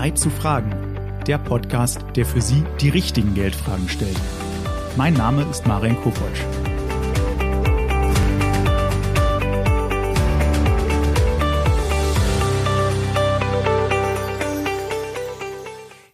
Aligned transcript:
Zeit 0.00 0.18
zu 0.18 0.30
fragen. 0.30 0.70
Der 1.26 1.36
Podcast, 1.36 2.02
der 2.16 2.24
für 2.24 2.40
Sie 2.40 2.64
die 2.80 2.88
richtigen 2.88 3.34
Geldfragen 3.34 3.86
stellt. 3.86 4.18
Mein 4.96 5.12
Name 5.12 5.42
ist 5.50 5.66
Marian 5.66 5.94
Kopotsch. 6.00 6.40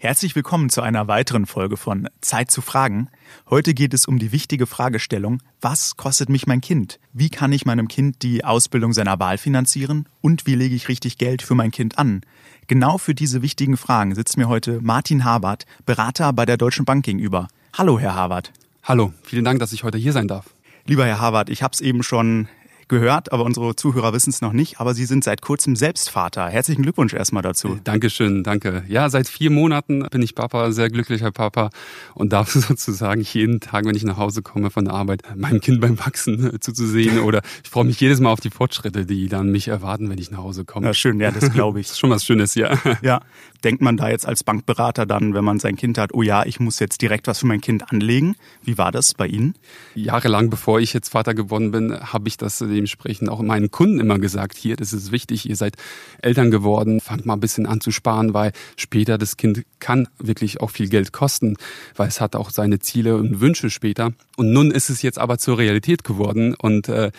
Herzlich 0.01 0.37
willkommen 0.37 0.71
zu 0.71 0.83
einer 0.83 1.09
weiteren 1.09 1.47
Folge 1.47 1.77
von 1.77 2.09
Zeit 2.21 2.51
zu 2.51 2.63
fragen. 2.63 3.09
Heute 3.51 3.75
geht 3.75 3.93
es 3.93 4.07
um 4.07 4.21
die 4.21 4.31
wichtige 4.31 4.67
Fragestellung, 4.67 5.43
was 5.61 5.97
kostet 5.97 6.29
mich 6.29 6.47
mein 6.47 6.61
Kind? 6.61 7.01
Wie 7.13 7.29
kann 7.29 7.53
ich 7.53 7.67
meinem 7.67 7.89
Kind 7.89 8.23
die 8.23 8.45
Ausbildung 8.45 8.93
seiner 8.93 9.19
Wahl 9.19 9.37
finanzieren? 9.37 10.09
Und 10.21 10.47
wie 10.47 10.55
lege 10.55 10.75
ich 10.75 10.89
richtig 10.89 11.19
Geld 11.19 11.43
für 11.43 11.55
mein 11.55 11.73
Kind 11.73 11.99
an? 11.99 12.23
Genau 12.69 12.99
für 12.99 13.15
diese 13.15 13.43
wichtigen 13.43 13.77
Fragen 13.77 14.17
sitzt 14.17 14.37
mir 14.37 14.49
heute 14.49 14.81
Martin 14.83 15.25
Habert, 15.25 15.67
Berater 15.85 16.33
bei 16.33 16.45
der 16.45 16.57
Deutschen 16.57 16.85
Bank 16.85 17.05
gegenüber. 17.05 17.47
Hallo, 17.73 18.01
Herr 18.01 18.17
Habert. 18.17 18.53
Hallo, 18.83 19.13
vielen 19.23 19.45
Dank, 19.45 19.61
dass 19.61 19.73
ich 19.73 19.85
heute 19.85 19.99
hier 19.99 20.13
sein 20.13 20.27
darf. 20.27 20.47
Lieber 20.85 21.07
Herr 21.07 21.21
Habert, 21.21 21.49
ich 21.49 21.63
habe 21.63 21.73
es 21.75 21.81
eben 21.81 22.03
schon 22.03 22.49
gehört, 22.89 23.33
aber 23.33 23.45
unsere 23.45 23.75
Zuhörer 23.77 24.13
wissen 24.13 24.31
es 24.31 24.41
noch 24.41 24.53
nicht. 24.53 24.81
Aber 24.81 24.95
Sie 24.95 25.05
sind 25.05 25.25
seit 25.25 25.43
kurzem 25.43 25.77
selbst 25.77 26.11
Vater. 26.11 26.49
Herzlichen 26.49 26.83
Glückwunsch 26.83 27.15
erstmal 27.15 27.43
dazu. 27.43 27.75
Äh, 27.75 27.81
Dankeschön, 27.85 28.43
danke. 28.43 28.85
Ja, 28.89 29.09
seit 29.11 29.29
vier 29.29 29.51
Monaten 29.51 30.07
bin 30.11 30.23
ich 30.23 30.35
Papa, 30.35 30.71
sehr 30.73 30.91
glücklicher 30.91 31.33
Papa 31.33 31.71
und 32.15 32.33
darf 32.33 32.51
sozusagen 32.53 33.23
jeden 33.23 33.61
Tag, 33.61 33.85
wenn 33.85 33.95
ich 33.95 34.05
nach 34.05 34.17
Hause 34.17 34.43
komme 34.43 34.71
von 34.71 34.85
der 34.85 34.95
Arbeit, 34.95 35.23
meinem 35.37 35.61
Kind 35.61 35.81
beim 35.81 35.99
Wachsen 35.99 36.55
äh, 36.55 36.61
zuzusehen. 36.61 37.21
Oder 37.21 37.43
ich 37.65 37.71
freue 37.71 37.85
mich 37.85 38.01
jedes 38.01 38.21
Mal 38.21 38.31
auf 38.31 38.41
die 38.41 38.51
Fortschritte, 38.51 39.07
die 39.07 39.29
dann 39.29 39.51
mich 39.51 39.69
erwarten, 39.69 40.09
wenn 40.11 40.19
ich 40.19 40.31
nach 40.31 40.39
Hause 40.39 40.65
komme. 40.65 40.87
Ja, 40.87 40.95
schön, 40.95 41.21
ja, 41.21 41.31
das 41.31 41.53
glaube 41.53 41.81
ich. 41.81 41.87
das 41.87 41.93
ist 41.97 41.99
schon 41.99 42.11
was 42.11 42.25
Schönes, 42.25 42.55
ja. 42.55 42.77
Ja. 43.03 43.21
Denkt 43.63 43.83
man 43.83 43.97
da 43.97 44.09
jetzt 44.09 44.27
als 44.27 44.45
Bankberater 44.45 45.07
dann, 45.07 45.35
wenn 45.35 45.45
man 45.45 45.59
sein 45.59 45.77
Kind 45.77 45.99
hat, 45.99 46.15
oh 46.15 46.23
ja, 46.23 46.45
ich 46.45 46.61
muss 46.61 46.79
jetzt 46.79 47.03
direkt 47.03 47.27
was 47.27 47.41
für 47.41 47.47
mein 47.47 47.61
Kind 47.61 47.91
anlegen? 47.91 48.37
Wie 48.63 48.79
war 48.79 48.93
das 48.93 49.15
bei 49.15 49.27
Ihnen? 49.27 49.55
Jahrelang, 49.95 50.51
bevor 50.51 50.81
ich 50.81 50.93
jetzt 50.93 51.09
Vater 51.09 51.35
geworden 51.35 51.71
bin, 51.71 51.99
habe 51.99 52.29
ich 52.29 52.37
das 52.37 52.61
dementsprechend 52.77 53.29
auch 53.29 53.43
meinen 53.43 53.71
Kunden 53.71 53.99
immer 53.99 54.19
gesagt, 54.19 54.57
hier, 54.57 54.77
das 54.77 54.93
ist 54.93 55.11
wichtig, 55.11 55.49
ihr 55.49 55.57
seid 55.57 55.77
Eltern 56.23 56.51
geworden, 56.51 57.01
fangt 57.01 57.27
mal 57.27 57.35
ein 57.35 57.41
bisschen 57.41 57.67
an 57.67 57.81
zu 57.81 57.91
sparen, 57.91 58.35
weil 58.35 58.53
später 58.77 59.19
das 59.19 59.37
Kind 59.37 59.65
kann 59.81 60.09
wirklich 60.19 60.61
auch 60.61 60.71
viel 60.71 60.89
Geld 60.89 61.13
kosten, 61.13 61.57
weil 61.97 62.09
es 62.09 62.21
hat 62.21 62.37
auch 62.37 62.51
seine 62.51 62.79
Ziele 62.79 63.17
und 63.17 63.41
Wünsche 63.41 63.71
später. 63.71 64.13
Und 64.37 64.53
nun 64.53 64.71
ist 64.71 64.91
es 64.91 65.03
jetzt 65.03 65.19
aber 65.19 65.39
zur 65.39 65.59
Realität 65.59 66.05
geworden 66.05 66.55
und 66.55 66.89
äh, 66.89 67.11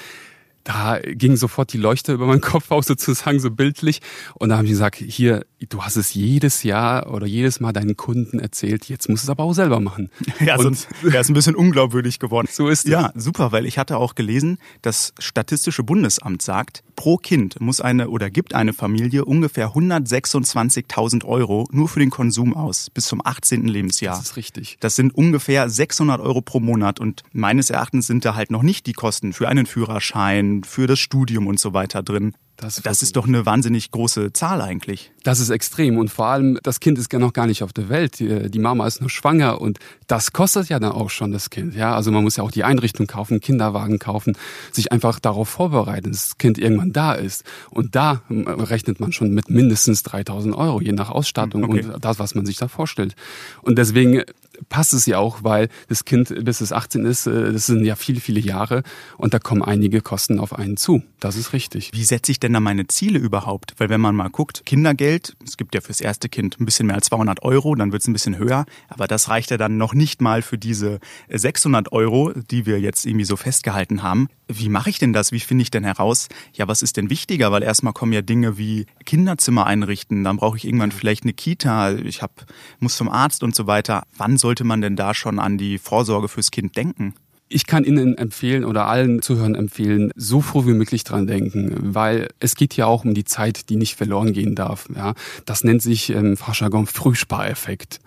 da 0.67 0.99
ging 0.99 1.37
sofort 1.37 1.71
die 1.71 1.77
Leuchte 1.77 2.11
über 2.11 2.25
meinen 2.25 2.41
Kopf 2.41 2.71
auf, 2.71 2.83
sozusagen 2.83 3.39
so 3.39 3.51
bildlich. 3.51 4.01
Und 4.35 4.49
da 4.49 4.57
habe 4.57 4.65
ich 4.65 4.71
gesagt, 4.71 4.97
hier, 4.97 5.45
du 5.69 5.81
hast 5.83 5.95
es 5.95 6.13
jedes 6.13 6.63
Jahr 6.63 7.13
oder 7.13 7.25
jedes 7.25 7.61
Mal 7.61 7.71
deinen 7.71 7.95
Kunden 7.95 8.39
erzählt, 8.39 8.89
jetzt 8.89 9.07
musst 9.07 9.23
du 9.23 9.27
es 9.27 9.29
aber 9.29 9.43
auch 9.43 9.53
selber 9.53 9.79
machen. 9.79 10.09
Ja, 10.39 10.55
und 10.55 10.63
sonst 10.63 10.87
wäre 11.01 11.17
es 11.17 11.29
ein 11.29 11.33
bisschen 11.33 11.55
unglaubwürdig 11.55 12.19
geworden. 12.19 12.47
So 12.51 12.67
ist 12.69 12.85
es. 12.85 12.91
Ja, 12.91 13.11
super, 13.15 13.51
weil 13.51 13.65
ich 13.65 13.77
hatte 13.77 13.97
auch 13.97 14.13
gelesen, 14.13 14.59
das 14.81 15.13
Statistische 15.19 15.83
Bundesamt 15.83 16.41
sagt, 16.41 16.83
pro 16.95 17.17
Kind 17.17 17.59
muss 17.59 17.81
eine 17.81 18.09
oder 18.09 18.29
gibt 18.29 18.53
eine 18.53 18.71
Familie 18.71 19.25
ungefähr 19.25 19.69
126.000 19.69 21.25
Euro 21.25 21.67
nur 21.71 21.89
für 21.89 21.99
den 21.99 22.11
Konsum 22.11 22.55
aus, 22.55 22.89
bis 22.91 23.05
zum 23.05 23.25
18. 23.25 23.67
Lebensjahr. 23.67 24.15
Das 24.15 24.29
ist 24.29 24.35
richtig. 24.37 24.77
Das 24.79 24.95
sind 24.95 25.15
ungefähr 25.15 25.69
600 25.69 26.21
Euro 26.21 26.41
pro 26.41 26.59
Monat 26.59 26.99
und 26.99 27.23
meines 27.31 27.69
Erachtens 27.69 28.05
sind 28.05 28.23
da 28.23 28.35
halt 28.35 28.51
noch 28.51 28.63
nicht 28.63 28.85
die 28.85 28.93
Kosten 28.93 29.33
für 29.33 29.49
einen 29.49 29.65
Führerschein, 29.65 30.56
für 30.63 30.87
das 30.87 30.99
Studium 30.99 31.47
und 31.47 31.59
so 31.59 31.73
weiter 31.73 32.03
drin. 32.03 32.33
Das, 32.57 32.81
das 32.81 33.03
ist 33.03 33.15
doch 33.15 33.27
eine 33.27 33.45
wahnsinnig 33.45 33.91
große 33.91 34.33
Zahl 34.33 34.61
eigentlich. 34.61 35.11
Das 35.21 35.39
ist 35.39 35.51
extrem 35.51 35.99
und 35.99 36.09
vor 36.09 36.25
allem, 36.25 36.57
das 36.63 36.79
Kind 36.79 36.97
ist 36.97 37.13
ja 37.13 37.19
noch 37.19 37.33
gar 37.33 37.45
nicht 37.45 37.61
auf 37.61 37.71
der 37.71 37.87
Welt. 37.87 38.19
Die 38.19 38.59
Mama 38.59 38.87
ist 38.87 38.99
nur 38.99 39.11
schwanger 39.11 39.61
und 39.61 39.77
das 40.07 40.33
kostet 40.33 40.67
ja 40.69 40.79
dann 40.79 40.91
auch 40.91 41.11
schon 41.11 41.31
das 41.31 41.51
Kind. 41.51 41.75
Ja, 41.75 41.95
also 41.95 42.11
man 42.11 42.23
muss 42.23 42.37
ja 42.37 42.43
auch 42.43 42.49
die 42.49 42.63
Einrichtung 42.63 43.05
kaufen, 43.05 43.41
Kinderwagen 43.41 43.99
kaufen, 43.99 44.35
sich 44.71 44.91
einfach 44.91 45.19
darauf 45.19 45.49
vorbereiten, 45.49 46.11
dass 46.11 46.29
das 46.29 46.37
Kind 46.39 46.57
irgendwann 46.57 46.93
da 46.93 47.13
ist. 47.13 47.43
Und 47.69 47.95
da 47.95 48.23
rechnet 48.27 48.99
man 48.99 49.11
schon 49.11 49.35
mit 49.35 49.51
mindestens 49.51 50.01
3000 50.01 50.55
Euro, 50.55 50.81
je 50.81 50.93
nach 50.93 51.11
Ausstattung 51.11 51.63
okay. 51.63 51.83
und 51.83 52.03
das, 52.03 52.17
was 52.17 52.33
man 52.33 52.47
sich 52.47 52.57
da 52.57 52.67
vorstellt. 52.67 53.15
Und 53.61 53.77
deswegen 53.77 54.23
passt 54.69 54.93
es 54.93 55.05
ja 55.05 55.17
auch, 55.17 55.43
weil 55.43 55.69
das 55.87 56.05
Kind 56.05 56.33
bis 56.43 56.61
es 56.61 56.71
18 56.71 57.05
ist, 57.05 57.27
äh, 57.27 57.53
das 57.53 57.67
sind 57.67 57.85
ja 57.85 57.95
viele, 57.95 58.19
viele 58.19 58.39
Jahre 58.39 58.83
und 59.17 59.33
da 59.33 59.39
kommen 59.39 59.61
einige 59.61 60.01
Kosten 60.01 60.39
auf 60.39 60.53
einen 60.53 60.77
zu. 60.77 61.03
Das 61.19 61.35
ist 61.35 61.53
richtig. 61.53 61.91
Wie 61.93 62.03
setze 62.03 62.31
ich 62.31 62.39
denn 62.39 62.53
da 62.53 62.59
meine 62.59 62.87
Ziele 62.87 63.19
überhaupt? 63.19 63.73
Weil 63.77 63.89
wenn 63.89 64.01
man 64.01 64.15
mal 64.15 64.29
guckt, 64.29 64.63
Kindergeld, 64.65 65.35
es 65.45 65.57
gibt 65.57 65.75
ja 65.75 65.81
fürs 65.81 66.01
erste 66.01 66.29
Kind 66.29 66.59
ein 66.59 66.65
bisschen 66.65 66.87
mehr 66.87 66.95
als 66.95 67.07
200 67.07 67.43
Euro, 67.43 67.75
dann 67.75 67.91
wird 67.91 68.01
es 68.01 68.07
ein 68.07 68.13
bisschen 68.13 68.37
höher, 68.37 68.65
aber 68.87 69.07
das 69.07 69.29
reicht 69.29 69.51
ja 69.51 69.57
dann 69.57 69.77
noch 69.77 69.93
nicht 69.93 70.21
mal 70.21 70.41
für 70.41 70.57
diese 70.57 70.99
600 71.29 71.91
Euro, 71.91 72.33
die 72.33 72.65
wir 72.65 72.79
jetzt 72.79 73.05
irgendwie 73.05 73.25
so 73.25 73.35
festgehalten 73.35 74.03
haben. 74.03 74.27
Wie 74.47 74.69
mache 74.69 74.89
ich 74.89 74.99
denn 74.99 75.11
das? 75.11 75.31
Wie 75.31 75.39
finde 75.39 75.63
ich 75.63 75.71
denn 75.71 75.83
heraus, 75.83 76.29
ja, 76.53 76.67
was 76.67 76.81
ist 76.81 76.97
denn 76.97 77.09
wichtiger? 77.09 77.51
Weil 77.51 77.63
erstmal 77.63 77.93
kommen 77.93 78.13
ja 78.13 78.21
Dinge 78.21 78.57
wie 78.57 78.85
Kinderzimmer 79.05 79.65
einrichten, 79.65 80.23
dann 80.23 80.37
brauche 80.37 80.57
ich 80.57 80.65
irgendwann 80.65 80.91
vielleicht 80.91 81.23
eine 81.23 81.33
Kita, 81.33 81.93
ich 81.95 82.21
hab, 82.21 82.45
muss 82.79 82.95
zum 82.95 83.09
Arzt 83.09 83.43
und 83.43 83.55
so 83.55 83.67
weiter. 83.67 84.03
Wann 84.17 84.37
sollte 84.47 84.63
man 84.63 84.79
denn 84.79 84.95
da 84.95 85.13
schon 85.13 85.39
an 85.39 85.57
die 85.57 85.77
Vorsorge 85.77 86.29
fürs 86.29 86.51
Kind 86.51 86.77
denken? 86.77 87.13
Ich 87.49 87.67
kann 87.67 87.83
Ihnen 87.83 88.17
empfehlen 88.17 88.63
oder 88.63 88.87
allen 88.87 89.21
Zuhörern 89.21 89.55
empfehlen, 89.55 90.11
so 90.15 90.39
froh 90.39 90.65
wie 90.65 90.71
möglich 90.71 91.03
dran 91.03 91.27
denken, 91.27 91.75
weil 91.93 92.29
es 92.39 92.55
geht 92.55 92.77
ja 92.77 92.85
auch 92.85 93.03
um 93.03 93.13
die 93.13 93.25
Zeit, 93.25 93.69
die 93.69 93.75
nicht 93.75 93.95
verloren 93.97 94.31
gehen 94.31 94.55
darf. 94.55 94.87
Ja, 94.95 95.15
das 95.43 95.65
nennt 95.65 95.81
sich 95.81 96.11
im 96.11 96.37
Fachjargon 96.37 96.87
Frühspareffekt. 96.87 97.99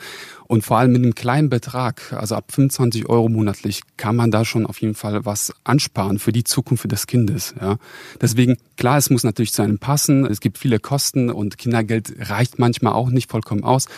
Und 0.47 0.65
vor 0.65 0.79
allem 0.79 0.93
mit 0.93 1.03
einem 1.03 1.15
kleinen 1.15 1.51
Betrag, 1.51 2.11
also 2.15 2.37
ab 2.37 2.53
25 2.53 3.07
Euro 3.11 3.29
monatlich, 3.29 3.83
kann 3.99 4.17
man 4.17 4.31
da 4.31 4.47
schon 4.47 4.65
auf 4.65 4.81
jeden 4.81 4.95
Fall 4.95 5.27
was 5.27 5.53
ansparen 5.63 6.19
für 6.19 6.33
die 6.33 6.45
Zukunft 6.45 6.91
des 6.91 7.07
Kindes. 7.07 7.55
Ja. 7.61 7.77
Deswegen, 8.19 8.57
klar, 8.79 8.97
es 8.97 9.11
muss 9.11 9.25
natürlich 9.25 9.53
zu 9.53 9.61
einem 9.61 9.79
passen. 9.79 10.25
Es 10.25 10.41
gibt 10.41 10.57
viele 10.57 10.79
Kosten 10.79 11.29
und 11.29 11.59
Kindergeld 11.59 12.15
reicht 12.31 12.59
manchmal 12.59 12.95
auch 12.95 13.11
nicht 13.11 13.31
vollkommen 13.31 13.63
aus. 13.63 13.89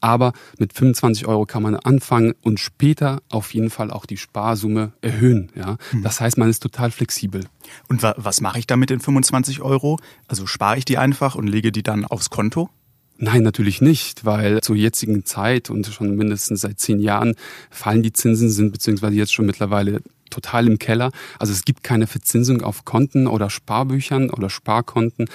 Aber 0.00 0.32
mit 0.58 0.72
25 0.72 1.26
Euro 1.26 1.46
kann 1.46 1.62
man 1.62 1.76
anfangen 1.76 2.34
und 2.42 2.60
später 2.60 3.22
auf 3.28 3.54
jeden 3.54 3.70
Fall 3.70 3.90
auch 3.90 4.06
die 4.06 4.16
Sparsumme 4.16 4.92
erhöhen. 5.00 5.50
Ja? 5.54 5.76
Mhm. 5.92 6.02
Das 6.02 6.20
heißt, 6.20 6.38
man 6.38 6.48
ist 6.48 6.62
total 6.62 6.90
flexibel. 6.90 7.44
Und 7.88 8.02
wa 8.02 8.14
was 8.16 8.40
mache 8.40 8.58
ich 8.58 8.66
damit 8.66 8.90
in 8.90 9.00
25 9.00 9.62
Euro? 9.62 9.98
Also 10.28 10.46
spare 10.46 10.78
ich 10.78 10.84
die 10.84 10.98
einfach 10.98 11.34
und 11.34 11.46
lege 11.46 11.72
die 11.72 11.82
dann 11.82 12.04
aufs 12.04 12.30
Konto? 12.30 12.70
Nein, 13.18 13.42
natürlich 13.42 13.80
nicht, 13.80 14.26
weil 14.26 14.60
zur 14.60 14.76
jetzigen 14.76 15.24
Zeit 15.24 15.70
und 15.70 15.86
schon 15.86 16.16
mindestens 16.16 16.60
seit 16.60 16.78
zehn 16.78 17.00
Jahren 17.00 17.34
fallen 17.70 18.02
die 18.02 18.12
Zinsen, 18.12 18.50
sind 18.50 18.72
beziehungsweise 18.72 19.14
jetzt 19.14 19.32
schon 19.32 19.46
mittlerweile 19.46 20.02
total 20.30 20.66
im 20.66 20.78
Keller. 20.78 21.10
Also 21.38 21.52
es 21.52 21.64
gibt 21.64 21.82
keine 21.82 22.06
Verzinsung 22.06 22.62
auf 22.62 22.84
Konten 22.84 23.26
oder 23.26 23.50
Sparbüchern 23.50 24.30
oder 24.30 24.50
Sparkonten. 24.50 25.28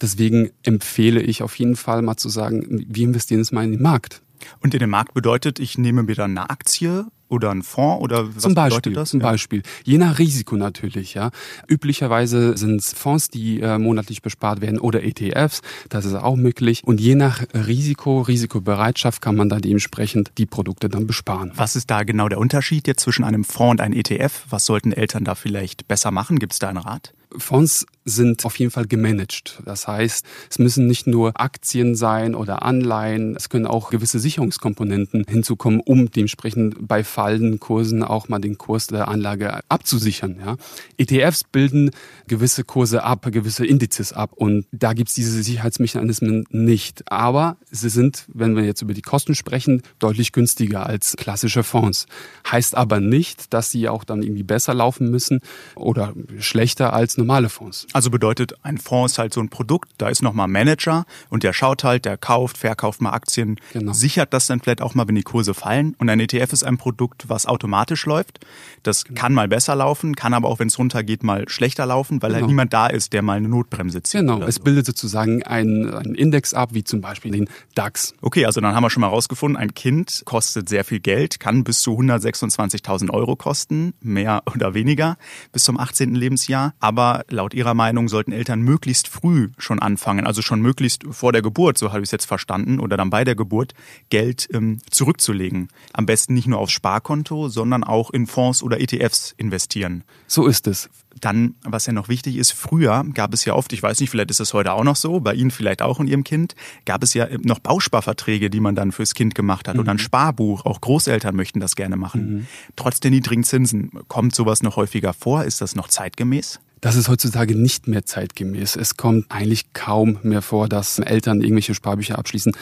Deswegen 0.00 0.50
empfehle 0.62 1.20
ich 1.20 1.42
auf 1.42 1.58
jeden 1.58 1.76
Fall 1.76 2.02
mal 2.02 2.16
zu 2.16 2.28
sagen, 2.28 2.84
wir 2.88 3.04
investieren 3.04 3.40
es 3.40 3.52
mal 3.52 3.64
in 3.64 3.72
den 3.72 3.82
Markt. 3.82 4.22
Und 4.60 4.74
in 4.74 4.80
den 4.80 4.90
Markt 4.90 5.14
bedeutet, 5.14 5.58
ich 5.58 5.78
nehme 5.78 6.02
mir 6.02 6.14
dann 6.14 6.36
eine 6.36 6.50
Aktie 6.50 7.06
oder 7.28 7.50
ein 7.50 7.62
Fonds 7.62 8.02
oder 8.02 8.34
was 8.34 8.42
zum 8.42 8.54
Beispiel, 8.54 8.92
bedeutet 8.92 8.96
das? 8.96 9.10
Zum. 9.10 9.20
Beispiel. 9.20 9.62
Je 9.84 9.98
nach 9.98 10.18
Risiko 10.18 10.56
natürlich, 10.56 11.14
ja. 11.14 11.30
Üblicherweise 11.68 12.56
sind 12.56 12.80
es 12.80 12.92
Fonds, 12.92 13.28
die 13.28 13.60
äh, 13.60 13.78
monatlich 13.78 14.22
bespart 14.22 14.60
werden 14.60 14.78
oder 14.78 15.02
ETFs. 15.02 15.62
Das 15.88 16.04
ist 16.04 16.14
auch 16.14 16.36
möglich. 16.36 16.82
Und 16.84 17.00
je 17.00 17.14
nach 17.14 17.42
Risiko, 17.54 18.20
Risikobereitschaft 18.20 19.20
kann 19.20 19.36
man 19.36 19.48
dann 19.48 19.62
dementsprechend 19.62 20.32
die 20.38 20.46
Produkte 20.46 20.88
dann 20.88 21.06
besparen. 21.06 21.52
Was 21.54 21.76
ist 21.76 21.90
da 21.90 22.04
genau 22.04 22.28
der 22.28 22.38
Unterschied 22.38 22.86
jetzt 22.86 23.02
zwischen 23.02 23.24
einem 23.24 23.44
Fonds 23.44 23.72
und 23.72 23.80
einem 23.80 23.94
ETF? 23.94 24.44
Was 24.50 24.66
sollten 24.66 24.92
Eltern 24.92 25.24
da 25.24 25.34
vielleicht 25.34 25.88
besser 25.88 26.10
machen? 26.10 26.38
Gibt 26.38 26.52
es 26.52 26.58
da 26.58 26.68
einen 26.68 26.78
Rat? 26.78 27.12
Fonds 27.36 27.86
sind 28.06 28.44
auf 28.44 28.58
jeden 28.58 28.70
Fall 28.70 28.86
gemanagt. 28.86 29.60
Das 29.64 29.88
heißt, 29.88 30.24
es 30.48 30.58
müssen 30.58 30.86
nicht 30.86 31.08
nur 31.08 31.38
Aktien 31.38 31.96
sein 31.96 32.36
oder 32.36 32.62
Anleihen, 32.62 33.34
es 33.34 33.48
können 33.48 33.66
auch 33.66 33.90
gewisse 33.90 34.20
Sicherungskomponenten 34.20 35.24
hinzukommen, 35.28 35.80
um 35.80 36.10
dementsprechend 36.10 36.86
bei 36.86 37.02
fallenden 37.02 37.58
Kursen 37.58 38.04
auch 38.04 38.28
mal 38.28 38.38
den 38.38 38.58
Kurs 38.58 38.86
der 38.86 39.08
Anlage 39.08 39.60
abzusichern. 39.68 40.38
Ja. 40.38 40.56
ETFs 40.96 41.42
bilden 41.44 41.90
gewisse 42.28 42.62
Kurse 42.62 43.02
ab, 43.02 43.26
gewisse 43.30 43.66
Indizes 43.66 44.12
ab 44.12 44.32
und 44.32 44.66
da 44.70 44.92
gibt's 44.92 45.14
diese 45.14 45.42
Sicherheitsmechanismen 45.42 46.44
nicht. 46.50 47.10
Aber 47.10 47.56
sie 47.70 47.90
sind, 47.90 48.24
wenn 48.32 48.54
wir 48.54 48.64
jetzt 48.64 48.82
über 48.82 48.94
die 48.94 49.02
Kosten 49.02 49.34
sprechen, 49.34 49.82
deutlich 49.98 50.30
günstiger 50.30 50.86
als 50.86 51.16
klassische 51.16 51.64
Fonds. 51.64 52.06
Heißt 52.48 52.76
aber 52.76 53.00
nicht, 53.00 53.52
dass 53.52 53.72
sie 53.72 53.88
auch 53.88 54.04
dann 54.04 54.22
irgendwie 54.22 54.44
besser 54.44 54.74
laufen 54.74 55.10
müssen 55.10 55.40
oder 55.74 56.14
schlechter 56.38 56.92
als 56.92 57.18
normale 57.18 57.48
Fonds. 57.48 57.86
Also 57.96 58.10
bedeutet, 58.10 58.52
ein 58.62 58.76
Fonds 58.76 59.14
ist 59.14 59.18
halt 59.18 59.32
so 59.32 59.40
ein 59.40 59.48
Produkt, 59.48 59.88
da 59.96 60.10
ist 60.10 60.20
nochmal 60.22 60.48
Manager 60.48 61.06
und 61.30 61.44
der 61.44 61.54
schaut 61.54 61.82
halt, 61.82 62.04
der 62.04 62.18
kauft, 62.18 62.58
verkauft 62.58 63.00
mal 63.00 63.12
Aktien, 63.12 63.58
genau. 63.72 63.94
sichert 63.94 64.34
das 64.34 64.46
dann 64.46 64.60
vielleicht 64.60 64.82
auch 64.82 64.94
mal, 64.94 65.08
wenn 65.08 65.14
die 65.14 65.22
Kurse 65.22 65.54
fallen. 65.54 65.94
Und 65.96 66.10
ein 66.10 66.20
ETF 66.20 66.52
ist 66.52 66.62
ein 66.62 66.76
Produkt, 66.76 67.30
was 67.30 67.46
automatisch 67.46 68.04
läuft. 68.04 68.40
Das 68.82 69.04
genau. 69.04 69.18
kann 69.18 69.32
mal 69.32 69.48
besser 69.48 69.74
laufen, 69.74 70.14
kann 70.14 70.34
aber 70.34 70.48
auch, 70.48 70.58
wenn 70.58 70.68
es 70.68 70.78
runtergeht, 70.78 71.22
mal 71.22 71.48
schlechter 71.48 71.86
laufen, 71.86 72.20
weil 72.20 72.32
halt 72.32 72.40
genau. 72.40 72.42
halt 72.42 72.48
niemand 72.48 72.74
da 72.74 72.86
ist, 72.88 73.14
der 73.14 73.22
mal 73.22 73.38
eine 73.38 73.48
Notbremse 73.48 74.02
zieht. 74.02 74.20
Genau, 74.20 74.42
es 74.42 74.56
so. 74.56 74.64
bildet 74.64 74.84
sozusagen 74.84 75.42
einen, 75.44 75.94
einen 75.94 76.14
Index 76.14 76.52
ab, 76.52 76.74
wie 76.74 76.84
zum 76.84 77.00
Beispiel 77.00 77.30
den 77.30 77.48
DAX. 77.74 78.12
Okay, 78.20 78.44
also 78.44 78.60
dann 78.60 78.74
haben 78.74 78.82
wir 78.82 78.90
schon 78.90 79.00
mal 79.00 79.08
rausgefunden, 79.08 79.56
ein 79.56 79.72
Kind 79.72 80.20
kostet 80.26 80.68
sehr 80.68 80.84
viel 80.84 81.00
Geld, 81.00 81.40
kann 81.40 81.64
bis 81.64 81.80
zu 81.80 81.92
126.000 81.92 83.08
Euro 83.08 83.36
kosten, 83.36 83.94
mehr 84.02 84.42
oder 84.54 84.74
weniger, 84.74 85.16
bis 85.50 85.64
zum 85.64 85.80
18. 85.80 86.14
Lebensjahr. 86.14 86.74
Aber 86.78 87.24
laut 87.30 87.54
Ihrer 87.54 87.72
Meinung 87.72 87.85
Meinung 87.86 88.08
sollten 88.08 88.32
Eltern 88.32 88.62
möglichst 88.62 89.06
früh 89.06 89.50
schon 89.58 89.78
anfangen, 89.78 90.26
also 90.26 90.42
schon 90.42 90.60
möglichst 90.60 91.04
vor 91.08 91.30
der 91.30 91.40
Geburt, 91.40 91.78
so 91.78 91.90
habe 91.90 92.00
ich 92.00 92.08
es 92.08 92.10
jetzt 92.10 92.24
verstanden, 92.24 92.80
oder 92.80 92.96
dann 92.96 93.10
bei 93.10 93.22
der 93.22 93.36
Geburt, 93.36 93.74
Geld 94.10 94.48
ähm, 94.52 94.80
zurückzulegen. 94.90 95.68
Am 95.92 96.04
besten 96.04 96.34
nicht 96.34 96.48
nur 96.48 96.58
aufs 96.58 96.72
Sparkonto, 96.72 97.48
sondern 97.48 97.84
auch 97.84 98.10
in 98.10 98.26
Fonds 98.26 98.64
oder 98.64 98.80
ETFs 98.80 99.34
investieren. 99.36 100.02
So 100.26 100.46
ist 100.48 100.66
es. 100.66 100.90
Dann, 101.20 101.54
was 101.62 101.86
ja 101.86 101.92
noch 101.92 102.08
wichtig 102.08 102.36
ist, 102.36 102.50
früher 102.50 103.04
gab 103.14 103.32
es 103.32 103.44
ja 103.44 103.54
oft, 103.54 103.72
ich 103.72 103.82
weiß 103.82 104.00
nicht, 104.00 104.10
vielleicht 104.10 104.32
ist 104.32 104.40
es 104.40 104.52
heute 104.52 104.72
auch 104.72 104.82
noch 104.82 104.96
so, 104.96 105.20
bei 105.20 105.34
Ihnen 105.34 105.52
vielleicht 105.52 105.80
auch 105.80 106.00
und 106.00 106.08
Ihrem 106.08 106.24
Kind, 106.24 106.56
gab 106.86 107.04
es 107.04 107.14
ja 107.14 107.28
noch 107.42 107.60
Bausparverträge, 107.60 108.50
die 108.50 108.60
man 108.60 108.74
dann 108.74 108.90
fürs 108.90 109.14
Kind 109.14 109.36
gemacht 109.36 109.68
hat 109.68 109.76
mhm. 109.76 109.82
oder 109.82 109.92
ein 109.92 110.00
Sparbuch. 110.00 110.66
Auch 110.66 110.80
Großeltern 110.80 111.36
möchten 111.36 111.60
das 111.60 111.76
gerne 111.76 111.96
machen. 111.96 112.20
Mhm. 112.20 112.46
Trotz 112.74 112.98
der 112.98 113.12
niedrigen 113.12 113.44
Zinsen, 113.44 113.92
kommt 114.08 114.34
sowas 114.34 114.64
noch 114.64 114.74
häufiger 114.74 115.12
vor? 115.12 115.44
Ist 115.44 115.60
das 115.60 115.76
noch 115.76 115.86
zeitgemäß? 115.86 116.58
Das 116.80 116.96
ist 116.96 117.08
heutzutage 117.08 117.56
nicht 117.56 117.88
mehr 117.88 118.04
zeitgemäß. 118.04 118.76
Es 118.76 118.96
kommt 118.96 119.26
eigentlich 119.30 119.72
kaum 119.72 120.18
mehr 120.22 120.42
vor, 120.42 120.68
dass 120.68 120.98
Eltern 120.98 121.40
irgendwelche 121.40 121.74
Sparbücher 121.74 122.18
abschließen, 122.18 122.52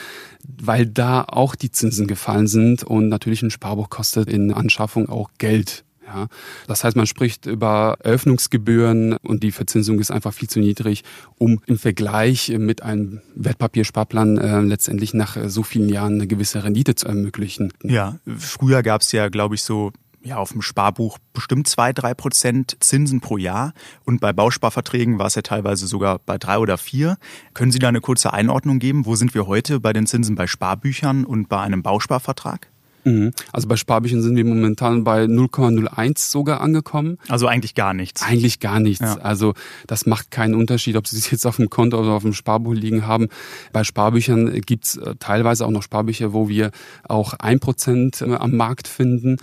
weil 0.46 0.87
da 0.87 1.25
auch 1.26 1.55
die 1.55 1.72
Zinsen 1.72 2.06
gefallen 2.06 2.46
sind 2.46 2.84
und 2.84 3.08
natürlich 3.08 3.43
ein 3.43 3.50
Sparbuch 3.50 3.90
kostet 3.90 4.28
in 4.28 4.52
Anschaffung 4.52 5.08
auch 5.08 5.31
Geld. 5.38 5.84
Ja, 6.06 6.28
das 6.66 6.84
heißt, 6.84 6.96
man 6.96 7.06
spricht 7.06 7.46
über 7.46 7.96
Eröffnungsgebühren 8.00 9.16
und 9.22 9.43
die 9.43 9.52
Verzinsung 9.52 9.99
ist 9.99 10.11
einfach 10.11 10.34
viel 10.34 10.49
zu 10.49 10.60
niedrig, 10.60 11.02
um 11.38 11.62
im 11.67 11.78
Vergleich 11.78 12.55
mit 12.56 12.82
einem 12.82 13.20
Wertpapiersparplan 13.34 14.37
äh, 14.38 14.60
letztendlich 14.60 15.14
nach 15.14 15.37
so 15.46 15.62
vielen 15.62 15.88
Jahren 15.88 16.14
eine 16.14 16.26
gewisse 16.26 16.62
Rendite 16.62 16.94
zu 16.94 17.08
ermöglichen. 17.08 17.72
Ja, 17.82 18.19
früher 18.37 18.82
gab 18.82 19.00
es 19.00 19.12
ja, 19.12 19.28
glaube 19.28 19.55
ich, 19.55 19.62
so 19.62 19.93
ja, 20.24 20.38
auf 20.38 20.52
dem 20.52 20.62
Sparbuch 20.62 21.18
bestimmt 21.32 21.68
zwei, 21.68 21.92
drei 21.92 22.14
Prozent 22.14 22.76
Zinsen 22.80 23.20
pro 23.20 23.36
Jahr. 23.36 23.74
Und 24.04 24.20
bei 24.20 24.32
Bausparverträgen 24.32 25.18
war 25.18 25.26
es 25.26 25.34
ja 25.34 25.42
teilweise 25.42 25.86
sogar 25.86 26.18
bei 26.18 26.38
drei 26.38 26.58
oder 26.58 26.78
vier. 26.78 27.18
Können 27.52 27.70
Sie 27.70 27.78
da 27.78 27.88
eine 27.88 28.00
kurze 28.00 28.32
Einordnung 28.32 28.78
geben? 28.78 29.06
Wo 29.06 29.16
sind 29.16 29.34
wir 29.34 29.46
heute 29.46 29.80
bei 29.80 29.92
den 29.92 30.06
Zinsen 30.06 30.34
bei 30.34 30.46
Sparbüchern 30.46 31.24
und 31.24 31.48
bei 31.48 31.60
einem 31.60 31.82
Bausparvertrag? 31.82 32.68
Mhm. 33.04 33.32
Also 33.52 33.68
bei 33.68 33.76
Sparbüchern 33.76 34.22
sind 34.22 34.34
wir 34.36 34.44
momentan 34.44 35.04
bei 35.04 35.24
0,01 35.24 36.18
sogar 36.18 36.60
angekommen. 36.60 37.18
Also 37.28 37.46
eigentlich 37.46 37.74
gar 37.74 37.94
nichts. 37.94 38.22
Eigentlich 38.22 38.60
gar 38.60 38.80
nichts. 38.80 39.00
Ja. 39.00 39.18
Also 39.18 39.54
das 39.86 40.06
macht 40.06 40.30
keinen 40.30 40.54
Unterschied, 40.54 40.96
ob 40.96 41.06
Sie 41.06 41.18
es 41.18 41.30
jetzt 41.30 41.46
auf 41.46 41.56
dem 41.56 41.70
Konto 41.70 42.00
oder 42.00 42.12
auf 42.12 42.22
dem 42.22 42.32
Sparbuch 42.32 42.74
liegen 42.74 43.06
haben. 43.06 43.28
Bei 43.72 43.84
Sparbüchern 43.84 44.60
gibt's 44.62 44.96
äh, 44.96 45.14
teilweise 45.18 45.66
auch 45.66 45.70
noch 45.70 45.82
Sparbücher, 45.82 46.32
wo 46.32 46.48
wir 46.48 46.70
auch 47.06 47.34
ein 47.34 47.60
Prozent 47.60 48.22
äh, 48.22 48.34
am 48.34 48.56
Markt 48.56 48.88
finden. 48.88 49.36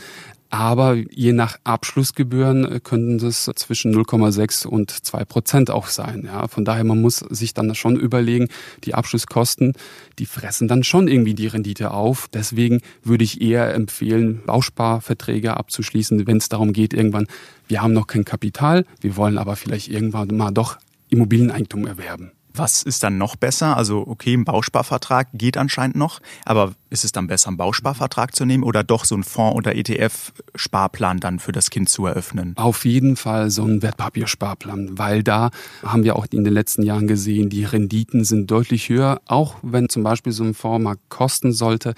Aber 0.51 0.95
je 0.95 1.31
nach 1.31 1.57
Abschlussgebühren 1.63 2.69
äh, 2.69 2.80
könnten 2.81 3.18
das 3.18 3.50
zwischen 3.56 3.95
0,6 3.95 4.68
und 4.68 4.92
2 4.92 5.24
Prozent 5.24 5.71
auch 5.71 5.88
sein. 5.88 6.24
Ja, 6.25 6.50
von 6.50 6.65
daher, 6.65 6.83
man 6.83 7.01
muss 7.01 7.19
sich 7.30 7.53
dann 7.53 7.74
schon 7.74 7.95
überlegen, 7.95 8.50
die 8.83 8.94
Abschlusskosten, 8.94 9.74
die 10.19 10.25
fressen 10.25 10.68
dann 10.68 10.83
schon 10.83 11.07
irgendwie 11.07 11.36
die 11.36 11.48
Rendite 11.48 11.92
auf. 11.92 12.27
Deswegen 12.33 12.81
würde 13.01 13.24
ich 13.24 13.42
eher 13.42 13.74
empfehlen, 13.74 14.42
Bausparverträge 14.45 15.56
abzuschließen, 15.56 16.27
wenn 16.27 16.38
es 16.38 16.50
darum 16.50 16.74
geht, 16.74 16.94
irgendwann, 16.94 17.27
wir 17.69 17.81
haben 17.81 17.94
noch 17.94 18.07
kein 18.07 18.25
Kapital, 18.25 18.86
wir 19.00 19.15
wollen 19.15 19.38
aber 19.38 19.56
vielleicht 19.56 19.88
irgendwann 19.88 20.36
mal 20.36 20.51
doch 20.51 20.77
Immobilieneigentum 21.09 21.88
erwerben. 21.88 22.31
Was 22.53 22.83
ist 22.83 23.03
dann 23.03 23.18
noch 23.18 23.36
besser? 23.36 23.77
Also 23.77 24.06
okay, 24.07 24.33
ein 24.33 24.45
Bausparvertrag 24.45 25.27
geht 25.33 25.57
anscheinend 25.57 25.95
noch, 25.95 26.19
aber 26.45 26.74
ist 26.89 27.06
es 27.06 27.12
dann 27.12 27.27
besser, 27.27 27.48
einen 27.48 27.57
Bausparvertrag 27.57 28.36
zu 28.36 28.45
nehmen 28.45 28.63
oder 28.63 28.83
doch 28.83 29.06
so 29.06 29.15
einen 29.15 29.24
Fonds- 29.24 29.56
oder 29.56 29.75
ETF-Sparplan 29.75 31.19
dann 31.19 31.39
für 31.39 31.51
das 31.51 31.69
Kind 31.69 31.89
zu 31.89 32.06
eröffnen? 32.06 32.53
Auf 32.57 32.86
jeden 32.86 33.15
Fall 33.15 33.50
so 33.50 33.63
ein 33.63 33.81
Wertpapiersparplan, 33.81 34.98
weil 34.98 35.24
da 35.24 35.51
haben 35.83 36.03
wir 36.03 36.15
auch 36.15 36.25
in 36.31 36.44
den 36.44 36.53
letzten 36.53 36.83
Jahren 36.83 37.07
gesehen, 37.07 37.50
die 37.50 37.63
Renditen 37.63 38.24
sind 38.25 38.51
deutlich 38.51 38.89
höher, 38.89 39.21
auch 39.25 39.56
wenn 39.62 39.89
zum 39.89 40.03
Beispiel 40.03 40.33
so 40.33 40.44
ein 40.44 40.53
Fonds 40.53 40.83
mal 40.83 40.95
kosten 41.09 41.53
sollte. 41.53 41.94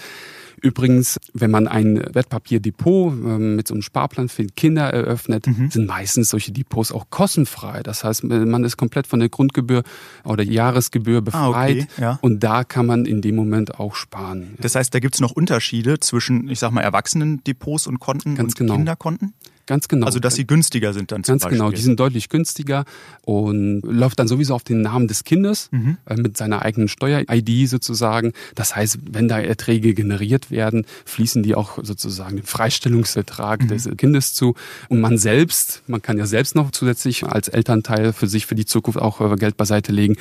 Übrigens, 0.63 1.19
wenn 1.33 1.51
man 1.51 1.67
ein 1.67 2.01
Wertpapierdepot 2.13 3.11
ähm, 3.11 3.57
mit 3.57 3.67
so 3.67 3.73
einem 3.73 3.81
Sparplan 3.81 4.29
für 4.29 4.45
Kinder 4.45 4.85
eröffnet, 4.93 5.45
mhm. 5.45 5.69
sind 5.69 5.87
meistens 5.87 6.29
solche 6.29 6.53
Depots 6.53 6.93
auch 6.93 7.09
kostenfrei. 7.09 7.83
Das 7.83 8.05
heißt, 8.05 8.23
man 8.23 8.63
ist 8.63 8.77
komplett 8.77 9.05
von 9.05 9.19
der 9.19 9.27
Grundgebühr 9.27 9.83
oder 10.23 10.41
Jahresgebühr 10.41 11.21
befreit 11.21 11.43
ah, 11.43 11.59
okay, 11.59 11.87
ja. 11.99 12.19
und 12.21 12.43
da 12.45 12.63
kann 12.63 12.85
man 12.85 13.05
in 13.05 13.21
dem 13.21 13.35
Moment 13.35 13.77
auch 13.77 13.95
sparen. 13.95 14.55
Das 14.61 14.75
heißt, 14.75 14.93
da 14.95 14.99
gibt 14.99 15.15
es 15.15 15.21
noch 15.21 15.31
Unterschiede 15.31 15.99
zwischen, 15.99 16.47
ich 16.47 16.59
sag 16.59 16.71
mal, 16.71 16.81
Erwachsenen-Depots 16.81 17.87
und 17.87 17.99
Konten 17.99 18.35
Ganz 18.35 18.53
und 18.53 18.57
genau. 18.59 18.75
Kinderkonten? 18.75 19.33
Ganz 19.65 19.87
genau. 19.87 20.05
Also 20.05 20.19
dass 20.19 20.35
sie 20.35 20.45
günstiger 20.45 20.93
sind 20.93 21.11
dann 21.11 21.23
zum 21.23 21.33
Ganz 21.33 21.43
genau. 21.43 21.49
Beispiel. 21.49 21.57
genau, 21.57 21.71
die 21.71 21.81
sind 21.81 21.99
deutlich 21.99 22.29
günstiger 22.29 22.83
und 23.21 23.81
läuft 23.81 24.19
dann 24.19 24.27
sowieso 24.27 24.55
auf 24.55 24.63
den 24.63 24.81
Namen 24.81 25.07
des 25.07 25.23
Kindes 25.23 25.69
mhm. 25.71 25.97
äh, 26.05 26.15
mit 26.15 26.35
seiner 26.35 26.63
eigenen 26.63 26.89
Steuer-ID 26.89 27.69
sozusagen. 27.69 28.33
Das 28.55 28.75
heißt, 28.75 28.99
wenn 29.11 29.27
da 29.27 29.39
Erträge 29.39 29.93
generiert 29.93 30.51
werden, 30.51 30.85
fließen 31.05 31.43
die 31.43 31.55
auch 31.55 31.79
sozusagen 31.81 32.35
dem 32.35 32.45
Freistellungsertrag 32.45 33.63
mhm. 33.63 33.67
des 33.69 33.89
Kindes 33.97 34.33
zu. 34.33 34.55
Und 34.89 34.99
man 34.99 35.17
selbst, 35.17 35.83
man 35.87 36.01
kann 36.01 36.17
ja 36.17 36.25
selbst 36.25 36.55
noch 36.55 36.71
zusätzlich 36.71 37.23
als 37.23 37.47
Elternteil 37.47 38.11
für 38.11 38.27
sich 38.27 38.45
für 38.45 38.55
die 38.55 38.65
Zukunft 38.65 38.99
auch 38.99 39.21
äh, 39.21 39.35
Geld 39.35 39.55
beiseite 39.55 39.93
legen 39.93 40.17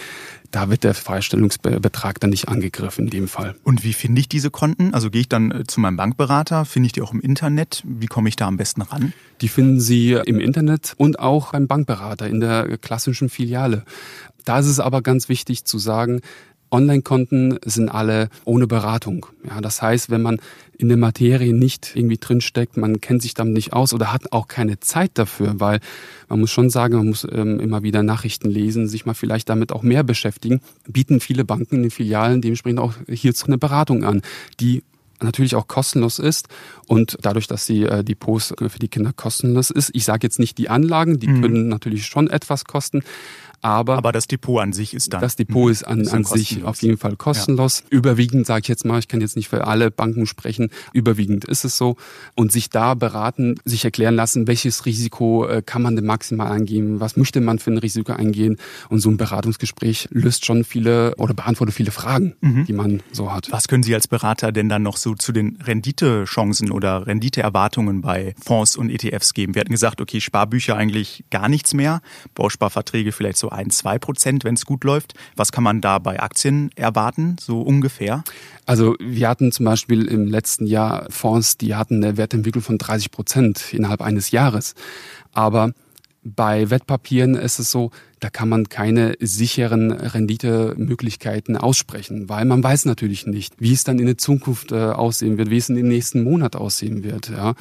da 0.53 0.71
wird 0.71 0.85
der 0.85 0.95
Freistellungsbetrag 0.95 2.21
dann 2.21 2.31
nicht 2.31 2.49
angegriffen 2.49 3.07
in 3.07 3.11
dem 3.11 3.29
Fall. 3.29 3.57
Und 3.65 3.83
wie 3.83 3.95
finde 3.95 4.21
ich 4.21 4.29
diese 4.29 4.51
Konten? 4.51 4.95
Also 4.95 5.11
gehe 5.11 5.23
ich 5.23 5.29
dann 5.29 5.51
äh, 5.51 5.65
zu 5.65 5.81
meinem 5.81 5.97
Bankberater? 5.97 6.65
Finde 6.65 6.87
ich 6.87 6.93
die 6.93 7.03
auch 7.03 7.13
im 7.13 7.21
Internet? 7.21 7.83
Wie 7.85 8.07
komme 8.07 8.29
ich 8.29 8.37
da 8.37 8.47
am 8.47 8.59
besten 8.59 8.83
ran? 8.83 9.13
Die 9.41 9.49
finden 9.49 9.81
Sie 9.81 10.13
im 10.13 10.39
Internet 10.39 10.95
und 10.99 11.19
auch 11.19 11.53
beim 11.53 11.67
Bankberater 11.67 12.29
in 12.29 12.41
der 12.41 12.79
klassischen 12.79 13.29
Filiale. 13.29 13.85
Da 14.45 14.59
ist 14.59 14.67
es 14.67 14.79
aber 14.79 15.03
ganz 15.03 15.29
wichtig 15.29 15.65
zu 15.65 15.79
sagen, 15.79 16.21
Online-Konten 16.73 17.59
sind 17.65 17.89
alle 17.89 18.29
ohne 18.45 18.67
Beratung. 18.67 19.27
Ja, 19.49 19.61
das 19.61 19.83
heißt, 19.83 20.11
wenn 20.11 20.23
man 20.23 20.41
in 20.77 20.89
der 20.89 20.97
Materie 20.97 21.53
nicht 21.53 21.93
irgendwie 21.95 22.17
drinsteckt, 22.19 22.77
man 22.77 23.01
kennt 23.01 23.23
sich 23.23 23.35
damit 23.35 23.55
nicht 23.55 23.73
aus 23.73 23.95
oder 23.95 24.13
hat 24.13 24.33
auch 24.33 24.49
keine 24.49 24.81
Zeit 24.81 25.13
dafür, 25.15 25.61
weil 25.61 25.81
man 26.29 26.41
muss 26.41 26.51
schon 26.51 26.71
sagen, 26.71 26.97
man 26.97 27.07
muss 27.09 27.27
ähm, 27.31 27.61
immer 27.61 27.83
wieder 27.83 28.03
Nachrichten 28.03 28.51
lesen, 28.51 28.89
sich 28.89 29.07
mal 29.07 29.15
vielleicht 29.15 29.49
damit 29.49 29.71
auch 29.71 29.83
mehr 29.83 30.03
beschäftigen, 30.03 30.61
bieten 30.89 31.21
viele 31.21 31.45
Banken 31.45 31.77
in 31.77 31.83
den 31.83 31.91
Filialen 31.91 32.41
dementsprechend 32.41 32.81
auch 32.81 32.95
hierzu 33.09 33.47
eine 33.47 33.59
Beratung 33.59 34.05
an, 34.05 34.23
die 34.59 34.83
natürlich 35.23 35.55
auch 35.55 35.69
kostenlos 35.69 36.19
ist 36.19 36.49
und 36.89 37.17
dadurch, 37.23 37.47
dass 37.47 37.67
die 37.67 37.85
äh, 37.85 38.03
Depots 38.03 38.55
für 38.59 38.79
die 38.79 38.89
Kinder 38.89 39.13
kostenlos 39.15 39.71
ist. 39.71 39.91
Ich 39.95 40.05
sage 40.05 40.27
jetzt 40.27 40.39
nicht 40.39 40.59
die 40.59 40.69
Anlagen, 40.69 41.21
die 41.21 41.29
mhm. 41.29 41.43
können 41.43 41.69
natürlich 41.69 42.07
schon 42.07 42.29
etwas 42.29 42.65
kosten, 42.65 43.03
aber, 43.63 43.97
aber 43.97 44.11
das 44.11 44.27
Depot 44.27 44.61
an 44.61 44.73
sich 44.73 44.93
ist 44.93 45.13
dann. 45.13 45.21
Das 45.21 45.37
Depot 45.37 45.71
ist 45.71 45.85
an, 45.85 46.01
ist 46.01 46.13
an 46.13 46.25
sich 46.25 46.65
auf 46.65 46.83
jeden 46.83 46.99
Fall 46.99 47.15
kostenlos. 47.15 47.85
Ja. 47.85 47.99
Überwiegend 47.99 48.45
sage 48.45 48.63
ich 48.63 48.69
jetzt 48.69 48.85
mal, 48.85 48.99
ich 48.99 49.07
kann 49.07 49.21
jetzt 49.21 49.37
nicht 49.37 49.49
für 49.49 49.69
alle 49.69 49.93
Banken 49.93 50.27
sprechen, 50.27 50.71
überwiegend 50.93 51.45
ist 51.45 51.65
es 51.65 51.79
so. 51.79 51.97
Und 52.35 52.51
sich 52.51 52.71
da 52.71 52.95
beraten, 52.95 53.55
sich 53.65 53.85
erklären 53.85 54.17
lassen, 54.17 54.49
welches 54.49 54.85
Risiko 54.85 55.47
äh, 55.47 55.63
kann 55.65 55.81
man 55.81 55.95
denn 55.95 56.07
maximal 56.07 56.51
eingehen, 56.51 56.99
was 56.99 57.17
möchte 57.17 57.41
man 57.41 57.61
für 57.61 57.71
ein 57.71 57.79
Risiko 57.79 58.13
eingehen. 58.13 58.57
Und 58.89 58.99
so 58.99 59.11
ein 59.11 59.17
Beratungsgespräch 59.17 60.09
löst 60.11 60.45
schon 60.45 60.65
viele 60.65 61.15
oder 61.15 61.33
beantwortet 61.33 61.77
viele 61.77 61.93
Fragen, 61.93 62.35
mhm. 62.41 62.65
die 62.65 62.73
man 62.73 63.01
so 63.13 63.33
hat. 63.33 63.53
Was 63.53 63.69
können 63.69 63.85
Sie 63.85 63.95
als 63.95 64.09
Berater 64.09 64.51
denn 64.51 64.69
dann 64.69 64.83
noch 64.83 64.97
so 64.97 65.15
zu 65.15 65.31
den 65.31 65.59
Renditechancen 65.65 66.73
oder 66.73 67.07
Renditeerwartungen 67.07 68.01
bei 68.01 68.35
Fonds 68.45 68.75
und 68.77 68.91
ETFs 68.91 69.35
geben? 69.35 69.55
Wir 69.55 69.61
hatten 69.61 69.71
gesagt, 69.71 70.01
okay, 70.01 70.21
Sparbücher 70.21 70.77
eigentlich 70.77 71.25
gar 71.31 71.49
nichts 71.49 71.75
mehr, 71.75 72.01
Bausparverträge 72.35 73.13
vielleicht 73.13 73.39
so 73.39 73.52
ein, 73.53 73.71
zwei 73.71 73.99
Prozent, 73.99 74.45
wenn 74.45 74.55
es 74.55 74.67
gut 74.67 74.85
läuft. 74.85 75.15
Was 75.37 75.53
kann 75.53 75.65
man 75.65 75.81
da 75.81 75.99
bei 75.99 76.21
Aktien 76.21 76.71
erwarten, 76.75 77.37
so 77.41 77.61
ungefähr? 77.61 78.25
Also 78.67 78.97
wir 79.01 79.29
hatten 79.29 79.53
zum 79.53 79.67
Beispiel 79.67 80.07
im 80.07 80.27
letzten 80.27 80.67
Jahr 80.67 81.07
Fonds, 81.11 81.59
die 81.59 81.75
hatten 81.75 82.03
eine 82.03 82.17
Wertentwicklung 82.17 82.63
von 82.63 82.79
30 82.79 83.11
Prozent 83.11 83.73
innerhalb 83.73 84.03
eines 84.03 84.31
Jahres. 84.31 84.75
Aber 85.33 85.73
bei 86.25 86.71
Wettpapieren 86.71 87.35
ist 87.35 87.59
es 87.59 87.71
so, 87.71 87.91
da 88.23 88.31
kann 88.31 88.49
man 88.49 88.69
keine 88.69 89.17
sicheren 89.19 89.91
Renditemöglichkeiten 89.91 91.57
aussprechen, 91.57 92.29
weil 92.29 92.45
man 92.45 92.63
weiß 92.63 92.85
natürlich 92.85 93.27
nicht, 93.27 93.55
wie 93.59 93.73
es 93.73 93.83
dann 93.83 93.99
in 93.99 94.07
der 94.07 94.17
Zukunft 94.17 94.71
äh, 94.71 94.77
aussehen 94.77 95.39
wird, 95.39 95.51
wie 95.51 95.57
es 95.57 95.69
in 95.69 95.75
den 95.75 95.89
nächsten 95.89 96.23
Monat 96.23 96.55
aussehen 96.55 97.03
wird. 97.03 97.31
Ja. 97.31 97.55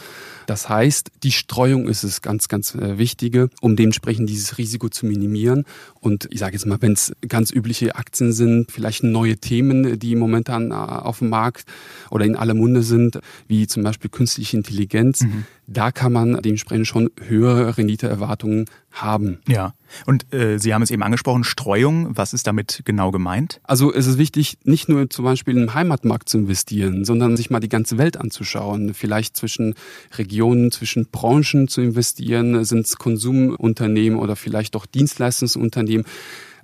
Das 0.45 0.69
heißt, 0.69 1.09
die 1.23 1.31
Streuung 1.31 1.87
ist 1.87 2.03
es 2.03 2.21
ganz, 2.21 2.47
ganz 2.47 2.75
äh, 2.75 2.99
wichtige, 2.99 3.49
um 3.59 3.75
dementsprechend 3.75 4.29
dieses 4.29 4.59
Risiko 4.59 4.89
zu 4.89 5.07
minimieren. 5.07 5.65
Und 5.99 6.27
ich 6.29 6.39
sage 6.39 6.53
jetzt 6.53 6.67
mal, 6.67 6.79
wenn 6.79 6.93
es 6.93 7.11
ganz 7.27 7.49
übliche 7.49 7.95
Aktien 7.95 8.31
sind, 8.31 8.71
vielleicht 8.71 9.03
neue 9.03 9.37
Themen, 9.37 9.97
die 9.97 10.15
momentan 10.15 10.69
äh, 10.69 10.75
auf 10.75 11.19
dem 11.19 11.29
Markt 11.29 11.65
oder 12.11 12.25
in 12.25 12.35
aller 12.35 12.53
Munde 12.53 12.83
sind, 12.83 13.19
wie 13.47 13.65
zum 13.65 13.81
Beispiel 13.81 14.11
künstliche 14.11 14.57
Intelligenz, 14.57 15.21
mhm. 15.21 15.45
da 15.65 15.91
kann 15.91 16.13
man 16.13 16.39
dementsprechend 16.39 16.85
schon 16.85 17.09
höhere 17.19 17.79
Renditeerwartungen 17.79 18.65
haben. 18.91 19.39
Ja. 19.47 19.73
Und 20.05 20.33
äh, 20.33 20.57
Sie 20.57 20.73
haben 20.73 20.81
es 20.81 20.91
eben 20.91 21.03
angesprochen, 21.03 21.43
Streuung, 21.43 22.15
was 22.15 22.33
ist 22.33 22.47
damit 22.47 22.81
genau 22.85 23.11
gemeint? 23.11 23.59
Also 23.63 23.93
es 23.93 24.07
ist 24.07 24.17
wichtig, 24.17 24.57
nicht 24.63 24.89
nur 24.89 25.09
zum 25.09 25.25
Beispiel 25.25 25.57
im 25.57 25.73
Heimatmarkt 25.73 26.29
zu 26.29 26.37
investieren, 26.37 27.05
sondern 27.05 27.37
sich 27.37 27.49
mal 27.49 27.59
die 27.59 27.69
ganze 27.69 27.97
Welt 27.97 28.17
anzuschauen. 28.17 28.93
Vielleicht 28.93 29.35
zwischen 29.35 29.75
Regionen, 30.17 30.71
zwischen 30.71 31.07
Branchen 31.07 31.67
zu 31.67 31.81
investieren, 31.81 32.63
sind 32.63 32.85
es 32.85 32.97
Konsumunternehmen 32.97 34.19
oder 34.19 34.35
vielleicht 34.35 34.75
auch 34.75 34.85
Dienstleistungsunternehmen. 34.85 36.05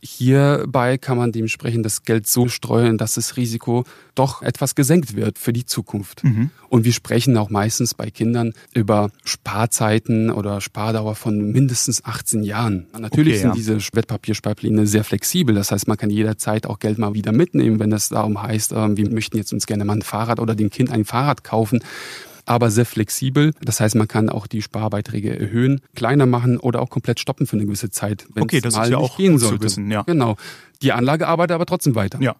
Hierbei 0.01 0.97
kann 0.97 1.17
man 1.17 1.31
dementsprechend 1.31 1.85
das 1.85 2.03
Geld 2.03 2.27
so 2.27 2.47
streuen, 2.47 2.97
dass 2.97 3.15
das 3.15 3.37
Risiko 3.37 3.83
doch 4.15 4.41
etwas 4.41 4.75
gesenkt 4.75 5.15
wird 5.15 5.37
für 5.37 5.53
die 5.53 5.65
Zukunft. 5.65 6.23
Mhm. 6.23 6.49
Und 6.69 6.85
wir 6.85 6.93
sprechen 6.93 7.37
auch 7.37 7.49
meistens 7.49 7.93
bei 7.93 8.09
Kindern 8.09 8.53
über 8.73 9.09
Sparzeiten 9.23 10.31
oder 10.31 10.61
Spardauer 10.61 11.15
von 11.15 11.51
mindestens 11.51 12.03
18 12.03 12.43
Jahren. 12.43 12.87
Natürlich 12.97 13.33
okay, 13.33 13.41
sind 13.41 13.49
ja. 13.49 13.55
diese 13.55 13.79
Wertpapiersparpläne 13.93 14.87
sehr 14.87 15.03
flexibel. 15.03 15.55
Das 15.55 15.71
heißt, 15.71 15.87
man 15.87 15.97
kann 15.97 16.09
jederzeit 16.09 16.65
auch 16.65 16.79
Geld 16.79 16.97
mal 16.97 17.13
wieder 17.13 17.31
mitnehmen, 17.31 17.79
wenn 17.79 17.91
es 17.91 18.09
darum 18.09 18.41
heißt, 18.41 18.73
ähm, 18.73 18.97
wir 18.97 19.09
möchten 19.09 19.37
jetzt 19.37 19.53
uns 19.53 19.67
gerne 19.67 19.85
mal 19.85 19.93
ein 19.93 20.01
Fahrrad 20.01 20.39
oder 20.39 20.55
dem 20.55 20.69
Kind 20.69 20.91
ein 20.91 21.05
Fahrrad 21.05 21.43
kaufen 21.43 21.79
aber 22.47 22.71
sehr 22.71 22.85
flexibel. 22.85 23.53
Das 23.61 23.79
heißt, 23.79 23.95
man 23.95 24.07
kann 24.07 24.29
auch 24.29 24.47
die 24.47 24.61
Sparbeiträge 24.61 25.37
erhöhen, 25.37 25.81
kleiner 25.95 26.25
machen 26.25 26.57
oder 26.57 26.81
auch 26.81 26.89
komplett 26.89 27.19
stoppen 27.19 27.45
für 27.45 27.57
eine 27.57 27.65
gewisse 27.65 27.89
Zeit, 27.89 28.25
wenn 28.33 28.43
okay, 28.43 28.61
das 28.61 28.75
mal 28.75 28.83
ist 28.83 28.91
ja 28.91 28.97
auch 28.97 29.17
gehen 29.17 29.37
sollte. 29.37 29.57
Zu 29.57 29.63
wissen, 29.63 29.91
ja. 29.91 30.03
Genau. 30.03 30.37
Die 30.81 30.91
Anlage 30.91 31.27
arbeitet 31.27 31.55
aber 31.55 31.65
trotzdem 31.65 31.95
weiter. 31.95 32.19
Ja. 32.21 32.35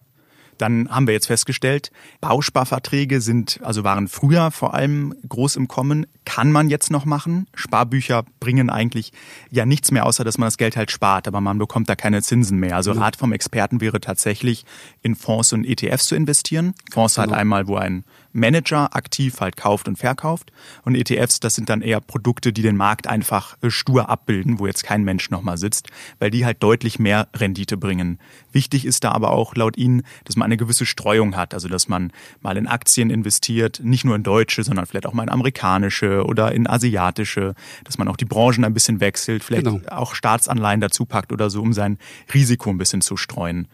Dann 0.58 0.88
haben 0.90 1.06
wir 1.06 1.14
jetzt 1.14 1.26
festgestellt, 1.26 1.90
Bausparverträge 2.20 3.20
sind, 3.20 3.60
also 3.62 3.84
waren 3.84 4.08
früher 4.08 4.50
vor 4.50 4.74
allem 4.74 5.14
groß 5.28 5.56
im 5.56 5.68
Kommen. 5.68 6.06
Kann 6.24 6.52
man 6.52 6.68
jetzt 6.68 6.90
noch 6.90 7.04
machen? 7.04 7.46
Sparbücher 7.54 8.24
bringen 8.40 8.70
eigentlich 8.70 9.12
ja 9.50 9.64
nichts 9.64 9.90
mehr, 9.90 10.04
außer 10.04 10.24
dass 10.24 10.38
man 10.38 10.46
das 10.46 10.58
Geld 10.58 10.76
halt 10.76 10.90
spart, 10.90 11.26
aber 11.26 11.40
man 11.40 11.58
bekommt 11.58 11.88
da 11.88 11.96
keine 11.96 12.22
Zinsen 12.22 12.58
mehr. 12.58 12.76
Also 12.76 12.92
Rat 12.92 13.16
vom 13.16 13.32
Experten 13.32 13.80
wäre 13.80 14.00
tatsächlich 14.00 14.64
in 15.02 15.14
Fonds 15.14 15.52
und 15.52 15.64
ETFs 15.64 16.06
zu 16.06 16.14
investieren. 16.14 16.74
Fonds 16.90 17.16
halt 17.18 17.32
einmal, 17.32 17.66
wo 17.66 17.76
ein 17.76 18.04
Manager 18.32 18.94
aktiv 18.94 19.40
halt 19.40 19.56
kauft 19.56 19.88
und 19.88 19.96
verkauft. 19.96 20.52
Und 20.84 20.94
ETFs, 20.94 21.40
das 21.40 21.54
sind 21.54 21.68
dann 21.68 21.82
eher 21.82 22.00
Produkte, 22.00 22.52
die 22.52 22.62
den 22.62 22.76
Markt 22.76 23.06
einfach 23.06 23.56
äh, 23.62 23.70
stur 23.70 24.08
abbilden, 24.08 24.58
wo 24.58 24.66
jetzt 24.66 24.84
kein 24.84 25.04
Mensch 25.04 25.30
nochmal 25.30 25.58
sitzt, 25.58 25.88
weil 26.18 26.30
die 26.30 26.44
halt 26.44 26.62
deutlich 26.62 26.98
mehr 26.98 27.28
Rendite 27.34 27.76
bringen. 27.76 28.18
Wichtig 28.52 28.84
ist 28.84 29.04
da 29.04 29.12
aber 29.12 29.30
auch 29.30 29.54
laut 29.54 29.76
Ihnen, 29.76 30.02
dass 30.24 30.36
man 30.36 30.47
eine 30.48 30.56
gewisse 30.56 30.86
Streuung 30.86 31.36
hat, 31.36 31.54
also 31.54 31.68
dass 31.68 31.88
man 31.88 32.12
mal 32.40 32.56
in 32.56 32.66
Aktien 32.66 33.10
investiert, 33.10 33.80
nicht 33.82 34.04
nur 34.04 34.16
in 34.16 34.22
deutsche, 34.22 34.64
sondern 34.64 34.86
vielleicht 34.86 35.06
auch 35.06 35.12
mal 35.12 35.22
in 35.22 35.28
amerikanische 35.28 36.24
oder 36.24 36.52
in 36.52 36.66
asiatische, 36.66 37.54
dass 37.84 37.98
man 37.98 38.08
auch 38.08 38.16
die 38.16 38.24
Branchen 38.24 38.64
ein 38.64 38.74
bisschen 38.74 39.00
wechselt, 39.00 39.44
vielleicht 39.44 39.64
genau. 39.66 39.80
auch 39.90 40.14
Staatsanleihen 40.14 40.80
dazu 40.80 41.04
packt 41.04 41.32
oder 41.32 41.50
so, 41.50 41.62
um 41.62 41.72
sein 41.72 41.98
Risiko 42.32 42.70
ein 42.70 42.78
bisschen 42.78 43.00
zu 43.00 43.16
streuen. 43.16 43.68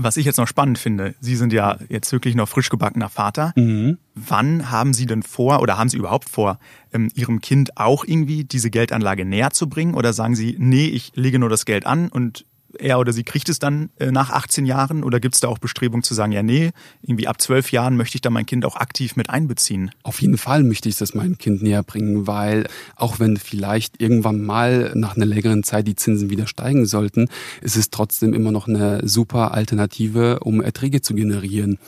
Was 0.00 0.16
ich 0.16 0.24
jetzt 0.24 0.36
noch 0.36 0.46
spannend 0.46 0.78
finde, 0.78 1.16
Sie 1.20 1.34
sind 1.34 1.52
ja 1.52 1.76
jetzt 1.88 2.12
wirklich 2.12 2.36
noch 2.36 2.48
frisch 2.48 2.68
gebackener 2.68 3.08
Vater. 3.08 3.52
Mhm. 3.56 3.98
Wann 4.14 4.70
haben 4.70 4.94
Sie 4.94 5.06
denn 5.06 5.24
vor 5.24 5.60
oder 5.60 5.76
haben 5.76 5.88
Sie 5.88 5.96
überhaupt 5.96 6.28
vor, 6.28 6.60
ähm, 6.92 7.10
Ihrem 7.14 7.40
Kind 7.40 7.76
auch 7.76 8.04
irgendwie 8.04 8.44
diese 8.44 8.70
Geldanlage 8.70 9.24
näher 9.24 9.50
zu 9.50 9.68
bringen? 9.68 9.94
Oder 9.94 10.12
sagen 10.12 10.36
Sie, 10.36 10.54
nee, 10.56 10.86
ich 10.86 11.10
lege 11.16 11.40
nur 11.40 11.48
das 11.48 11.64
Geld 11.64 11.84
an 11.84 12.10
und 12.10 12.46
er 12.78 12.98
oder 12.98 13.12
sie 13.12 13.24
kriegt 13.24 13.48
es 13.48 13.58
dann 13.58 13.90
äh, 13.98 14.10
nach 14.10 14.30
18 14.30 14.66
Jahren 14.66 15.02
oder 15.04 15.20
gibt 15.20 15.34
es 15.34 15.40
da 15.40 15.48
auch 15.48 15.58
Bestrebungen 15.58 16.02
zu 16.02 16.14
sagen, 16.14 16.32
ja, 16.32 16.42
nee, 16.42 16.70
irgendwie 17.02 17.26
ab 17.26 17.40
12 17.40 17.72
Jahren 17.72 17.96
möchte 17.96 18.16
ich 18.16 18.20
da 18.20 18.30
mein 18.30 18.46
Kind 18.46 18.64
auch 18.64 18.76
aktiv 18.76 19.16
mit 19.16 19.30
einbeziehen? 19.30 19.90
Auf 20.02 20.20
jeden 20.20 20.38
Fall 20.38 20.62
möchte 20.62 20.88
ich 20.88 20.96
das 20.96 21.14
meinem 21.14 21.38
Kind 21.38 21.62
näher 21.62 21.82
bringen, 21.82 22.26
weil 22.26 22.66
auch 22.96 23.18
wenn 23.18 23.36
vielleicht 23.36 24.00
irgendwann 24.00 24.42
mal 24.42 24.92
nach 24.94 25.16
einer 25.16 25.26
längeren 25.26 25.62
Zeit 25.62 25.86
die 25.86 25.96
Zinsen 25.96 26.30
wieder 26.30 26.46
steigen 26.46 26.86
sollten, 26.86 27.28
ist 27.62 27.76
es 27.76 27.90
trotzdem 27.90 28.34
immer 28.34 28.52
noch 28.52 28.68
eine 28.68 29.06
super 29.06 29.52
Alternative, 29.52 30.40
um 30.40 30.60
Erträge 30.60 31.00
zu 31.00 31.14
generieren. 31.14 31.78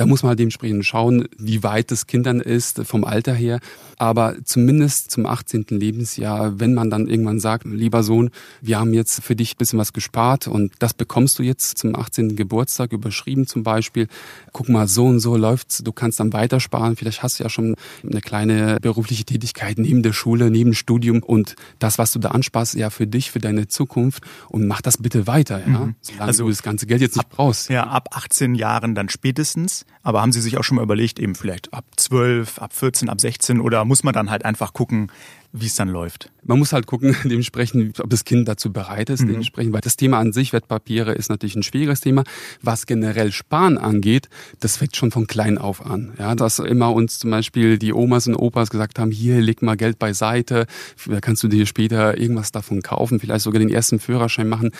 Da 0.00 0.06
muss 0.06 0.22
man 0.22 0.30
halt 0.30 0.38
dementsprechend 0.38 0.86
schauen, 0.86 1.28
wie 1.36 1.62
weit 1.62 1.90
das 1.90 2.06
Kind 2.06 2.24
dann 2.24 2.40
ist 2.40 2.80
vom 2.86 3.04
Alter 3.04 3.34
her. 3.34 3.60
Aber 3.98 4.34
zumindest 4.44 5.10
zum 5.10 5.26
18. 5.26 5.66
Lebensjahr, 5.68 6.58
wenn 6.58 6.72
man 6.72 6.88
dann 6.88 7.06
irgendwann 7.06 7.38
sagt, 7.38 7.66
lieber 7.66 8.02
Sohn, 8.02 8.30
wir 8.62 8.80
haben 8.80 8.94
jetzt 8.94 9.22
für 9.22 9.36
dich 9.36 9.52
ein 9.52 9.58
bisschen 9.58 9.78
was 9.78 9.92
gespart 9.92 10.48
und 10.48 10.72
das 10.78 10.94
bekommst 10.94 11.38
du 11.38 11.42
jetzt 11.42 11.76
zum 11.76 11.94
18. 11.94 12.34
Geburtstag 12.34 12.92
überschrieben 12.92 13.46
zum 13.46 13.62
Beispiel. 13.62 14.06
Guck 14.52 14.70
mal, 14.70 14.88
so 14.88 15.04
und 15.04 15.20
so 15.20 15.36
läuft's. 15.36 15.82
Du 15.84 15.92
kannst 15.92 16.18
dann 16.18 16.32
weitersparen. 16.32 16.96
Vielleicht 16.96 17.22
hast 17.22 17.38
du 17.38 17.42
ja 17.42 17.50
schon 17.50 17.76
eine 18.02 18.22
kleine 18.22 18.78
berufliche 18.80 19.24
Tätigkeit 19.24 19.76
neben 19.76 20.02
der 20.02 20.14
Schule, 20.14 20.50
neben 20.50 20.70
dem 20.70 20.74
Studium 20.74 21.22
und 21.22 21.56
das, 21.78 21.98
was 21.98 22.12
du 22.12 22.20
da 22.20 22.30
ansparst, 22.30 22.74
ja 22.74 22.88
für 22.88 23.06
dich, 23.06 23.30
für 23.30 23.38
deine 23.38 23.68
Zukunft 23.68 24.22
und 24.48 24.66
mach 24.66 24.80
das 24.80 24.96
bitte 24.96 25.26
weiter, 25.26 25.60
ja. 25.60 25.66
Mhm. 25.66 25.94
Solange 26.00 26.24
also, 26.24 26.44
du 26.44 26.48
das 26.48 26.62
ganze 26.62 26.86
Geld 26.86 27.02
jetzt 27.02 27.16
nicht 27.16 27.26
ab, 27.26 27.32
brauchst. 27.36 27.68
Ja, 27.68 27.86
ab 27.86 28.16
18 28.16 28.54
Jahren 28.54 28.94
dann 28.94 29.10
spätestens. 29.10 29.84
Aber 30.02 30.22
haben 30.22 30.32
Sie 30.32 30.40
sich 30.40 30.56
auch 30.56 30.64
schon 30.64 30.76
mal 30.76 30.82
überlegt, 30.82 31.18
eben 31.18 31.34
vielleicht 31.34 31.74
ab 31.74 31.84
12, 31.96 32.58
ab 32.58 32.72
14, 32.72 33.08
ab 33.10 33.20
16 33.20 33.60
oder 33.60 33.84
muss 33.84 34.02
man 34.02 34.14
dann 34.14 34.30
halt 34.30 34.46
einfach 34.46 34.72
gucken, 34.72 35.12
wie 35.52 35.66
es 35.66 35.74
dann 35.74 35.88
läuft. 35.88 36.30
Man 36.44 36.58
muss 36.58 36.72
halt 36.72 36.86
gucken, 36.86 37.14
dementsprechend, 37.24 38.00
ob 38.00 38.08
das 38.08 38.24
Kind 38.24 38.48
dazu 38.48 38.72
bereit 38.72 39.10
ist, 39.10 39.22
mhm. 39.22 39.28
dementsprechend, 39.28 39.72
weil 39.74 39.80
das 39.80 39.96
Thema 39.96 40.18
an 40.18 40.32
sich, 40.32 40.52
Wertpapiere, 40.52 41.12
ist 41.12 41.28
natürlich 41.28 41.56
ein 41.56 41.62
schwieriges 41.62 42.00
Thema. 42.00 42.24
Was 42.62 42.86
generell 42.86 43.32
Sparen 43.32 43.76
angeht, 43.76 44.28
das 44.60 44.76
fängt 44.76 44.96
schon 44.96 45.10
von 45.10 45.26
klein 45.26 45.58
auf 45.58 45.84
an. 45.84 46.14
Ja, 46.18 46.34
dass 46.34 46.60
immer 46.60 46.94
uns 46.94 47.18
zum 47.18 47.30
Beispiel 47.30 47.78
die 47.78 47.92
Omas 47.92 48.26
und 48.26 48.36
Opas 48.36 48.70
gesagt 48.70 48.98
haben, 48.98 49.10
hier, 49.10 49.40
leg 49.40 49.60
mal 49.60 49.76
Geld 49.76 49.98
beiseite, 49.98 50.66
da 51.06 51.20
kannst 51.20 51.42
du 51.42 51.48
dir 51.48 51.66
später 51.66 52.16
irgendwas 52.16 52.52
davon 52.52 52.80
kaufen, 52.80 53.20
vielleicht 53.20 53.42
sogar 53.42 53.58
den 53.58 53.70
ersten 53.70 53.98
Führerschein 53.98 54.48
machen. 54.48 54.70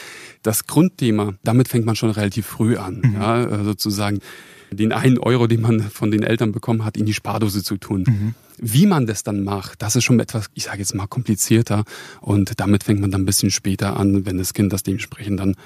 Das 0.42 0.66
Grundthema, 0.66 1.34
damit 1.42 1.68
fängt 1.68 1.84
man 1.84 1.96
schon 1.96 2.10
relativ 2.10 2.46
früh 2.46 2.76
an, 2.76 3.02
mhm. 3.02 3.14
ja, 3.14 3.64
sozusagen 3.64 4.20
den 4.70 4.92
einen 4.92 5.18
Euro, 5.18 5.46
den 5.46 5.60
man 5.60 5.80
von 5.90 6.10
den 6.10 6.22
Eltern 6.22 6.52
bekommen 6.52 6.84
hat, 6.84 6.96
in 6.96 7.06
die 7.06 7.14
Spardose 7.14 7.62
zu 7.62 7.76
tun. 7.76 8.04
Mhm. 8.06 8.34
Wie 8.62 8.86
man 8.86 9.06
das 9.06 9.22
dann 9.22 9.42
macht, 9.42 9.80
das 9.80 9.96
ist 9.96 10.04
schon 10.04 10.20
etwas, 10.20 10.46
ich 10.54 10.64
sage 10.64 10.78
jetzt 10.78 10.94
mal, 10.94 11.06
komplizierter. 11.06 11.84
Und 12.20 12.60
damit 12.60 12.84
fängt 12.84 13.00
man 13.00 13.10
dann 13.10 13.22
ein 13.22 13.26
bisschen 13.26 13.50
später 13.50 13.96
an, 13.96 14.26
wenn 14.26 14.36
das 14.36 14.52
Kind 14.52 14.72
das 14.72 14.82
dementsprechend 14.82 15.40
dann 15.40 15.56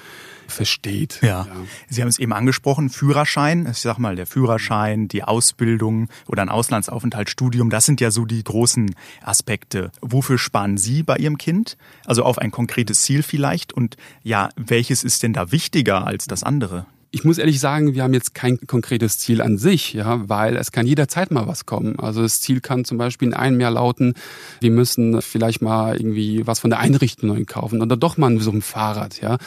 versteht. 0.47 1.19
Ja. 1.21 1.45
ja. 1.45 1.47
Sie 1.89 2.01
haben 2.01 2.07
es 2.07 2.19
eben 2.19 2.31
angesprochen, 2.31 2.89
Führerschein. 2.89 3.67
Ich 3.69 3.79
sag 3.79 3.97
mal, 3.97 4.15
der 4.15 4.25
Führerschein, 4.25 5.09
die 5.09 5.23
Ausbildung 5.23 6.07
oder 6.27 6.41
ein 6.41 6.49
Auslandsaufenthalt, 6.49 7.29
Studium, 7.29 7.69
das 7.69 7.85
sind 7.85 7.99
ja 7.99 8.11
so 8.11 8.23
die 8.23 8.43
großen 8.43 8.95
Aspekte. 9.21 9.91
Wofür 10.01 10.37
sparen 10.37 10.77
Sie 10.77 11.03
bei 11.03 11.17
Ihrem 11.17 11.37
Kind? 11.37 11.77
Also 12.05 12.23
auf 12.23 12.37
ein 12.37 12.51
konkretes 12.51 13.01
Ziel 13.01 13.23
vielleicht. 13.23 13.73
Und 13.73 13.97
ja, 14.23 14.49
welches 14.55 15.03
ist 15.03 15.21
denn 15.23 15.33
da 15.33 15.51
wichtiger 15.51 16.07
als 16.07 16.27
das 16.27 16.43
andere? 16.43 16.85
Ich 17.15 17.23
muss 17.23 17.37
ehrlich 17.37 17.61
sagen, 17.61 17.95
wir 17.95 18.03
haben 18.03 18.13
jetzt 18.13 18.33
kein 18.33 18.59
konkretes 18.67 19.17
Ziel 19.19 19.41
an 19.41 19.57
sich, 19.57 19.93
ja, 19.93 20.27
weil 20.27 20.57
es 20.57 20.73
kann 20.73 20.85
jederzeit 20.85 21.31
mal 21.31 21.47
was 21.47 21.65
kommen. 21.65 21.97
Also 21.97 22.21
das 22.21 22.41
Ziel 22.41 22.59
kann 22.59 22.83
zum 22.83 22.97
Beispiel 22.97 23.29
in 23.29 23.33
einem 23.33 23.61
Jahr 23.61 23.71
lauten, 23.71 24.15
wir 24.59 24.69
müssen 24.69 25.21
vielleicht 25.21 25.61
mal 25.61 25.95
irgendwie 25.95 26.45
was 26.45 26.59
von 26.59 26.71
der 26.71 26.79
Einrichtung 26.79 27.29
neu 27.29 27.45
kaufen 27.45 27.81
oder 27.81 27.95
doch 27.95 28.17
mal 28.17 28.37
so 28.41 28.51
ein 28.51 28.61
Fahrrad, 28.61 29.21
ja. 29.21 29.37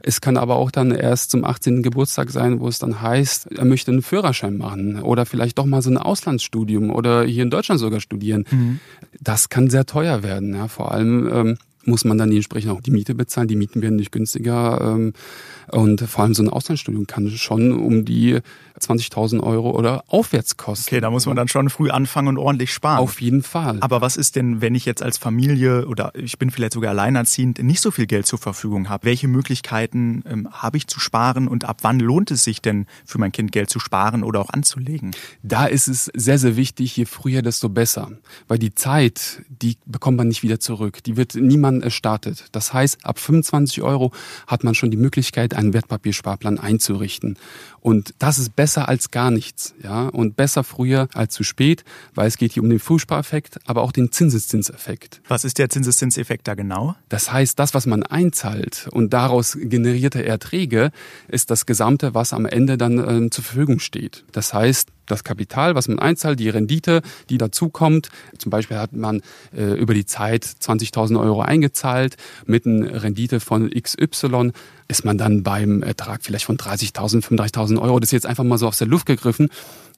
Es 0.00 0.20
kann 0.20 0.36
aber 0.36 0.56
auch 0.56 0.70
dann 0.70 0.90
erst 0.90 1.30
zum 1.30 1.46
18. 1.46 1.82
Geburtstag 1.82 2.30
sein, 2.30 2.60
wo 2.60 2.68
es 2.68 2.78
dann 2.78 3.00
heißt, 3.00 3.50
er 3.50 3.64
möchte 3.64 3.92
einen 3.92 4.02
Führerschein 4.02 4.58
machen 4.58 5.00
oder 5.00 5.24
vielleicht 5.24 5.56
doch 5.56 5.64
mal 5.64 5.80
so 5.80 5.88
ein 5.88 5.96
Auslandsstudium 5.96 6.90
oder 6.90 7.24
hier 7.24 7.44
in 7.44 7.50
Deutschland 7.50 7.80
sogar 7.80 8.00
studieren. 8.00 8.44
Mhm. 8.50 8.80
Das 9.22 9.48
kann 9.48 9.70
sehr 9.70 9.86
teuer 9.86 10.22
werden, 10.22 10.54
ja. 10.54 10.68
Vor 10.68 10.92
allem 10.92 11.30
ähm, 11.32 11.58
muss 11.86 12.04
man 12.04 12.18
dann 12.18 12.32
entsprechend 12.32 12.72
auch 12.72 12.80
die 12.80 12.90
Miete 12.90 13.14
bezahlen. 13.14 13.48
Die 13.48 13.56
Mieten 13.56 13.82
werden 13.82 13.96
nicht 13.96 14.12
günstiger. 14.12 14.80
Ähm, 14.80 15.12
und 15.68 16.00
vor 16.02 16.24
allem 16.24 16.34
so 16.34 16.42
ein 16.42 16.48
Auslandsstudium 16.48 17.06
kann 17.06 17.28
schon 17.30 17.72
um 17.72 18.04
die 18.04 18.40
20.000 18.80 19.42
Euro 19.42 19.70
oder 19.70 20.04
aufwärts 20.08 20.56
kosten. 20.56 20.90
Okay, 20.90 21.00
da 21.00 21.10
muss 21.10 21.26
man 21.26 21.36
dann 21.36 21.48
schon 21.48 21.70
früh 21.70 21.90
anfangen 21.90 22.28
und 22.28 22.38
ordentlich 22.38 22.72
sparen. 22.72 22.98
Auf 22.98 23.20
jeden 23.20 23.42
Fall. 23.42 23.78
Aber 23.80 24.00
was 24.00 24.16
ist 24.16 24.36
denn, 24.36 24.60
wenn 24.60 24.74
ich 24.74 24.84
jetzt 24.84 25.02
als 25.02 25.18
Familie 25.18 25.86
oder 25.86 26.12
ich 26.14 26.38
bin 26.38 26.50
vielleicht 26.50 26.74
sogar 26.74 26.90
alleinerziehend 26.90 27.62
nicht 27.62 27.80
so 27.80 27.90
viel 27.90 28.06
Geld 28.06 28.26
zur 28.26 28.38
Verfügung 28.38 28.88
habe? 28.88 29.06
Welche 29.06 29.28
Möglichkeiten 29.28 30.22
ähm, 30.28 30.48
habe 30.52 30.76
ich 30.76 30.86
zu 30.86 31.00
sparen 31.00 31.48
und 31.48 31.64
ab 31.64 31.78
wann 31.82 32.00
lohnt 32.00 32.30
es 32.30 32.44
sich 32.44 32.62
denn 32.62 32.86
für 33.04 33.18
mein 33.18 33.32
Kind 33.32 33.52
Geld 33.52 33.70
zu 33.70 33.80
sparen 33.80 34.22
oder 34.22 34.40
auch 34.40 34.50
anzulegen? 34.50 35.12
Da 35.42 35.66
ist 35.66 35.88
es 35.88 36.10
sehr, 36.14 36.38
sehr 36.38 36.56
wichtig, 36.56 36.96
je 36.96 37.06
früher, 37.06 37.42
desto 37.42 37.68
besser. 37.68 38.12
Weil 38.48 38.58
die 38.58 38.74
Zeit, 38.74 39.42
die 39.48 39.76
bekommt 39.86 40.18
man 40.18 40.28
nicht 40.28 40.42
wieder 40.42 40.60
zurück. 40.60 41.02
Die 41.04 41.16
wird 41.16 41.34
niemand 41.34 41.75
man 41.80 41.90
startet. 41.90 42.46
Das 42.52 42.72
heißt, 42.72 43.04
ab 43.04 43.18
25 43.18 43.82
Euro 43.82 44.12
hat 44.46 44.64
man 44.64 44.74
schon 44.74 44.90
die 44.90 44.96
Möglichkeit, 44.96 45.54
einen 45.54 45.72
Wertpapiersparplan 45.72 46.58
einzurichten. 46.58 47.38
Und 47.80 48.14
das 48.18 48.38
ist 48.38 48.56
besser 48.56 48.88
als 48.88 49.10
gar 49.10 49.30
nichts, 49.30 49.74
ja, 49.82 50.08
und 50.08 50.36
besser 50.36 50.64
früher 50.64 51.08
als 51.14 51.34
zu 51.34 51.44
spät, 51.44 51.84
weil 52.14 52.26
es 52.26 52.36
geht 52.36 52.52
hier 52.52 52.62
um 52.62 52.70
den 52.70 52.80
Frühspareffekt, 52.80 53.60
aber 53.66 53.82
auch 53.82 53.92
den 53.92 54.10
Zinseszinseffekt. 54.10 55.20
Was 55.28 55.44
ist 55.44 55.58
der 55.58 55.68
Zinseszinseffekt 55.68 56.48
da 56.48 56.54
genau? 56.54 56.96
Das 57.08 57.32
heißt, 57.32 57.58
das, 57.58 57.74
was 57.74 57.86
man 57.86 58.02
einzahlt 58.02 58.88
und 58.90 59.12
daraus 59.12 59.56
generierte 59.60 60.24
Erträge, 60.24 60.90
ist 61.28 61.50
das 61.50 61.66
Gesamte, 61.66 62.14
was 62.14 62.32
am 62.32 62.46
Ende 62.46 62.76
dann 62.76 63.26
äh, 63.26 63.30
zur 63.30 63.44
Verfügung 63.44 63.78
steht. 63.78 64.24
Das 64.32 64.52
heißt, 64.52 64.90
das 65.06 65.24
Kapital, 65.24 65.74
was 65.74 65.88
man 65.88 65.98
einzahlt, 65.98 66.38
die 66.40 66.48
Rendite, 66.48 67.02
die 67.30 67.38
dazukommt. 67.38 68.08
Zum 68.38 68.50
Beispiel 68.50 68.78
hat 68.78 68.92
man 68.92 69.22
äh, 69.56 69.72
über 69.74 69.94
die 69.94 70.06
Zeit 70.06 70.44
20.000 70.44 71.20
Euro 71.20 71.40
eingezahlt 71.40 72.16
mit 72.46 72.66
einer 72.66 73.02
Rendite 73.02 73.40
von 73.40 73.70
XY, 73.70 74.52
ist 74.88 75.04
man 75.04 75.18
dann 75.18 75.42
beim 75.42 75.82
Ertrag 75.82 76.22
vielleicht 76.22 76.44
von 76.44 76.56
30.000, 76.56 77.24
35.000 77.24 77.80
Euro. 77.80 77.98
Das 77.98 78.08
ist 78.08 78.12
jetzt 78.12 78.26
einfach 78.26 78.44
mal 78.44 78.58
so 78.58 78.68
aus 78.68 78.78
der 78.78 78.86
Luft 78.86 79.06
gegriffen. 79.06 79.48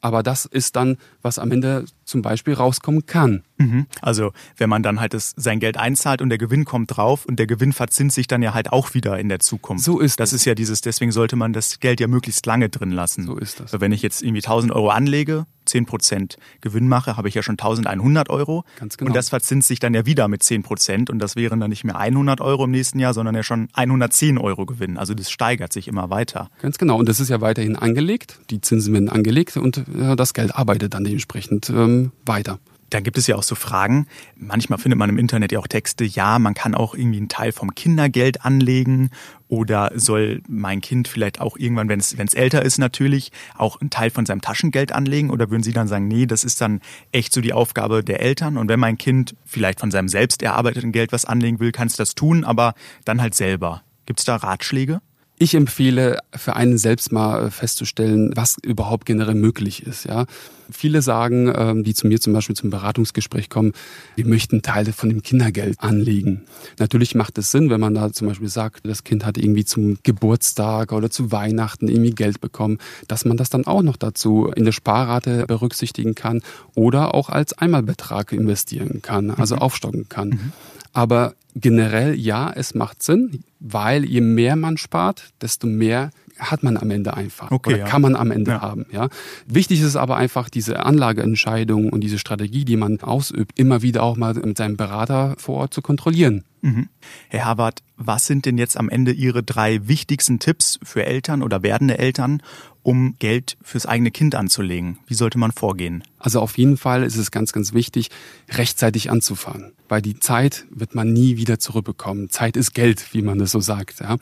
Aber 0.01 0.23
das 0.23 0.45
ist 0.45 0.77
dann, 0.77 0.97
was 1.23 1.39
am 1.39 1.51
Ende 1.51 1.85
zum 2.05 2.23
Beispiel 2.23 2.55
rauskommen 2.55 3.07
kann. 3.07 3.43
Mhm. 3.57 3.87
Also 4.01 4.33
wenn 4.57 4.71
man 4.71 4.83
dann 4.83 5.01
halt 5.01 5.15
das, 5.15 5.35
sein 5.37 5.61
Geld 5.61 5.77
einzahlt 5.77 6.23
und 6.23 6.29
der 6.29 6.39
Gewinn 6.39 6.65
kommt 6.65 6.97
drauf 6.97 7.27
und 7.27 7.39
der 7.39 7.47
Gewinn 7.47 7.73
verzinst 7.73 8.15
sich 8.15 8.27
dann 8.27 8.43
ja 8.43 8.55
halt 8.55 8.73
auch 8.73 8.95
wieder 8.95 9.19
in 9.19 9.29
der 9.29 9.41
Zukunft. 9.41 9.85
So 9.85 9.99
ist 9.99 10.21
das. 10.21 10.31
Das 10.31 10.41
ist 10.41 10.45
ja 10.45 10.55
dieses, 10.55 10.81
deswegen 10.81 11.11
sollte 11.11 11.37
man 11.37 11.53
das 11.53 11.81
Geld 11.81 12.01
ja 12.01 12.07
möglichst 12.07 12.47
lange 12.47 12.69
drin 12.69 12.93
lassen. 12.93 13.27
So 13.27 13.37
ist 13.37 13.61
das. 13.61 13.79
Wenn 13.81 13.93
ich 13.93 14.03
jetzt 14.03 14.23
irgendwie 14.23 14.43
1000 14.43 14.73
Euro 14.73 14.91
anlege, 14.91 15.47
10 15.69 15.87
Prozent 15.87 16.37
Gewinn 16.61 16.89
mache, 16.89 17.17
habe 17.17 17.29
ich 17.29 17.35
ja 17.35 17.43
schon 17.43 17.55
1100 17.55 18.31
Euro. 18.31 18.65
Ganz 18.79 18.97
genau. 18.97 19.09
Und 19.09 19.17
das 19.17 19.29
verzinst 19.29 19.69
sich 19.69 19.79
dann 19.81 19.95
ja 19.95 20.07
wieder 20.07 20.29
mit 20.29 20.43
10 20.43 20.63
Prozent 20.63 21.11
und 21.11 21.19
das 21.19 21.37
wären 21.37 21.61
dann 21.61 21.71
nicht 21.71 21.85
mehr 21.85 21.97
100 21.97 22.41
Euro 22.41 22.65
im 22.65 22.71
nächsten 22.71 22.99
Jahr, 22.99 23.15
sondern 23.15 23.35
ja 23.35 23.43
schon 23.43 23.69
110 23.75 24.39
Euro 24.39 24.67
Gewinn. 24.67 24.97
Also 24.97 25.15
das 25.15 25.31
steigert 25.31 25.73
sich 25.73 25.89
immer 25.89 26.11
weiter. 26.11 26.51
Ganz 26.63 26.79
genau. 26.79 26.99
Und 26.99 27.09
das 27.09 27.21
ist 27.21 27.29
ja 27.29 27.41
weiterhin 27.41 27.77
angelegt. 27.77 28.41
Die 28.51 28.61
Zinsen 28.61 28.93
werden 28.93 29.09
angelegt 29.09 29.57
und 29.57 29.79
äh, 29.79 30.17
das 30.17 30.35
Geld 30.35 30.55
arbeitet 30.55 30.95
dann 30.95 31.05
dementsprechend 31.05 31.71
ähm, 31.71 32.13
weiter. 32.25 32.59
Dann 32.91 33.03
gibt 33.03 33.19
es 33.19 33.27
ja 33.27 33.37
auch 33.37 33.43
so 33.43 33.55
Fragen. 33.55 34.07
Manchmal 34.37 34.79
findet 34.79 34.99
man 34.99 35.11
im 35.11 35.19
Internet 35.19 35.53
ja 35.53 35.59
auch 35.59 35.67
Texte, 35.67 36.05
ja, 36.05 36.39
man 36.39 36.55
kann 36.55 36.75
auch 36.75 36.95
irgendwie 36.95 37.19
einen 37.19 37.29
Teil 37.29 37.53
vom 37.53 37.75
Kindergeld 37.75 38.45
anlegen 38.45 39.11
oder 39.49 39.93
soll 39.95 40.43
mein 40.49 40.81
Kind 40.81 41.09
vielleicht 41.09 41.41
auch 41.41 41.57
irgendwann, 41.57 41.89
wenn 41.89 42.01
es, 42.01 42.17
wenn 42.17 42.27
es 42.27 42.35
älter 42.35 42.63
ist 42.63 42.79
natürlich, 42.79 43.33
auch 43.57 43.81
einen 43.81 43.91
Teil 43.91 44.11
von 44.11 44.27
seinem 44.27 44.41
Taschengeld 44.41 44.93
anlegen 44.93 45.31
oder 45.31 45.51
würden 45.51 45.63
Sie 45.63 45.73
dann 45.73 45.89
sagen, 45.89 46.09
nee, 46.09 46.27
das 46.27 46.45
ist 46.45 46.61
dann 46.61 46.81
echt 47.13 47.33
so 47.33 47.41
die 47.41 47.53
Aufgabe 47.53 48.03
der 48.03 48.21
Eltern 48.21 48.57
und 48.57 48.69
wenn 48.69 48.81
mein 48.81 48.99
Kind 48.99 49.37
vielleicht 49.45 49.81
von 49.81 49.91
seinem 49.91 50.09
selbst 50.09 50.43
erarbeiteten 50.43 50.93
Geld 50.93 51.13
was 51.13 51.25
anlegen 51.25 51.61
will, 51.61 51.73
kann 51.73 51.89
es 51.89 51.97
das 51.97 52.15
tun, 52.15 52.45
aber 52.45 52.75
dann 53.05 53.21
halt 53.21 53.35
selber. 53.35 53.83
Gibt 54.07 54.21
es 54.21 54.25
da 54.25 54.37
Ratschläge? 54.37 55.01
Ich 55.41 55.55
empfehle 55.55 56.19
für 56.35 56.57
einen 56.57 56.79
selbst 56.79 57.13
mal 57.13 57.47
äh, 57.47 57.51
festzustellen, 57.51 58.33
was 58.35 58.57
überhaupt 58.61 59.07
generell 59.07 59.37
möglich 59.37 59.87
ist. 59.87 60.05
Ja, 60.05 60.27
viele 60.69 61.01
sagen, 61.01 61.53
ähm, 61.55 61.85
die 61.85 61.95
zu 61.95 62.09
mir 62.09 62.21
zum 62.21 62.33
Beispiel 62.33 62.57
zum 62.57 62.71
Beratungsgespräch 62.71 63.49
kommen, 63.49 63.73
wir 64.17 64.27
möchten 64.27 64.63
Teile 64.63 64.93
von 64.93 65.09
dem 65.09 65.23
Kindergeld 65.23 65.81
anlegen. 65.81 66.43
Natürlich 66.81 67.15
macht 67.15 67.39
es 67.39 67.53
Sinn, 67.53 67.71
wenn 67.71 67.81
man 67.81 67.95
da 67.95 68.13
zum 68.13 68.27
Beispiel 68.27 68.49
sagt, 68.49 68.85
das 68.85 69.05
Kind 69.05 69.25
hat 69.25 69.39
irgendwie 69.39 69.65
zum 69.65 69.99
Geburtstag 70.03 70.93
oder 70.93 71.09
zu 71.09 71.31
Weihnachten 71.31 71.87
irgendwie 71.87 72.11
Geld 72.11 72.41
bekommen, 72.41 72.79
dass 73.07 73.25
man 73.25 73.37
das 73.37 73.49
dann 73.49 73.65
auch 73.65 73.83
noch 73.83 73.97
dazu 73.97 74.51
in 74.55 74.65
der 74.65 74.73
Sparrate 74.73 75.47
berücksichtigen 75.47 76.17
kann 76.17 76.43
oder 76.75 77.15
auch 77.15 77.29
als 77.29 77.57
Einmalbetrag 77.57 78.33
investieren 78.33 79.03
kann, 79.03 79.31
also 79.31 79.55
mhm. 79.55 79.63
aufstocken 79.63 80.09
kann. 80.09 80.29
Mhm. 80.31 80.53
Aber 80.93 81.35
generell 81.55 82.15
ja, 82.15 82.53
es 82.55 82.75
macht 82.75 83.03
Sinn, 83.03 83.43
weil 83.61 84.05
je 84.05 84.21
mehr 84.21 84.57
man 84.57 84.77
spart, 84.77 85.31
desto 85.41 85.67
mehr 85.67 86.11
hat 86.39 86.63
man 86.63 86.77
am 86.77 86.91
Ende 86.91 87.15
einfach 87.15 87.51
okay, 87.51 87.71
oder 87.71 87.79
ja. 87.81 87.87
kann 87.87 88.03
man 88.03 88.15
am 88.17 88.31
Ende 88.31 88.53
ja. 88.53 88.61
haben. 88.61 88.87
Ja, 88.93 89.09
wichtig 89.47 89.81
ist 89.81 89.97
aber 89.97 90.17
einfach 90.17 90.49
diese 90.49 90.85
Anlageentscheidung 90.85 91.91
und 91.91 92.01
diese 92.01 92.19
Strategie, 92.19 92.65
die 92.65 92.77
man 92.77 93.01
ausübt, 93.01 93.59
immer 93.59 93.83
wieder 93.83 94.03
auch 94.03 94.17
mal 94.17 94.35
mit 94.35 94.57
seinem 94.57 94.77
Berater 94.77 95.35
vor 95.39 95.57
Ort 95.57 95.75
zu 95.75 95.83
kontrollieren. 95.83 96.45
Mhm. 96.61 96.89
Herr 97.29 97.45
Harvard, 97.45 97.83
was 97.97 98.27
sind 98.27 98.47
denn 98.47 98.59
jetzt 98.59 98.77
am 98.77 98.89
Ende 98.89 99.13
Ihre 99.13 99.43
drei 99.43 99.89
wichtigsten 99.89 100.39
Tipps 100.39 100.79
für 100.83 101.05
Eltern 101.05 101.43
oder 101.43 101.63
werdende 101.63 101.99
Eltern, 101.99 102.43
um 102.85 103.17
Geld 103.19 103.59
fürs 103.61 103.87
eigene 103.87 104.11
Kind 104.11 104.35
anzulegen? 104.35 104.99
Wie 105.07 105.15
sollte 105.15 105.37
man 105.37 105.53
vorgehen? 105.53 106.05
Also 106.19 106.41
auf 106.41 106.59
jeden 106.59 106.77
Fall 106.77 107.03
ist 107.05 107.17
es 107.17 107.31
ganz, 107.31 107.53
ganz 107.53 107.73
wichtig, 107.73 108.11
rechtzeitig 108.51 109.11
anzufangen. 109.11 109.73
Weil 109.89 110.03
die 110.03 110.19
Zeit 110.19 110.67
wird 110.71 110.95
man 110.95 111.13
nie 111.13 111.37
wieder 111.37 111.59
zurückbekommen. 111.59 112.29
Zeit 112.29 112.57
ist 112.57 112.75
Geld, 112.75 113.15
wie 113.15 113.23
man 113.23 113.39
das 113.39 113.53
so 113.53 113.61
sagt. 113.61 114.01
Ja. 114.01 114.17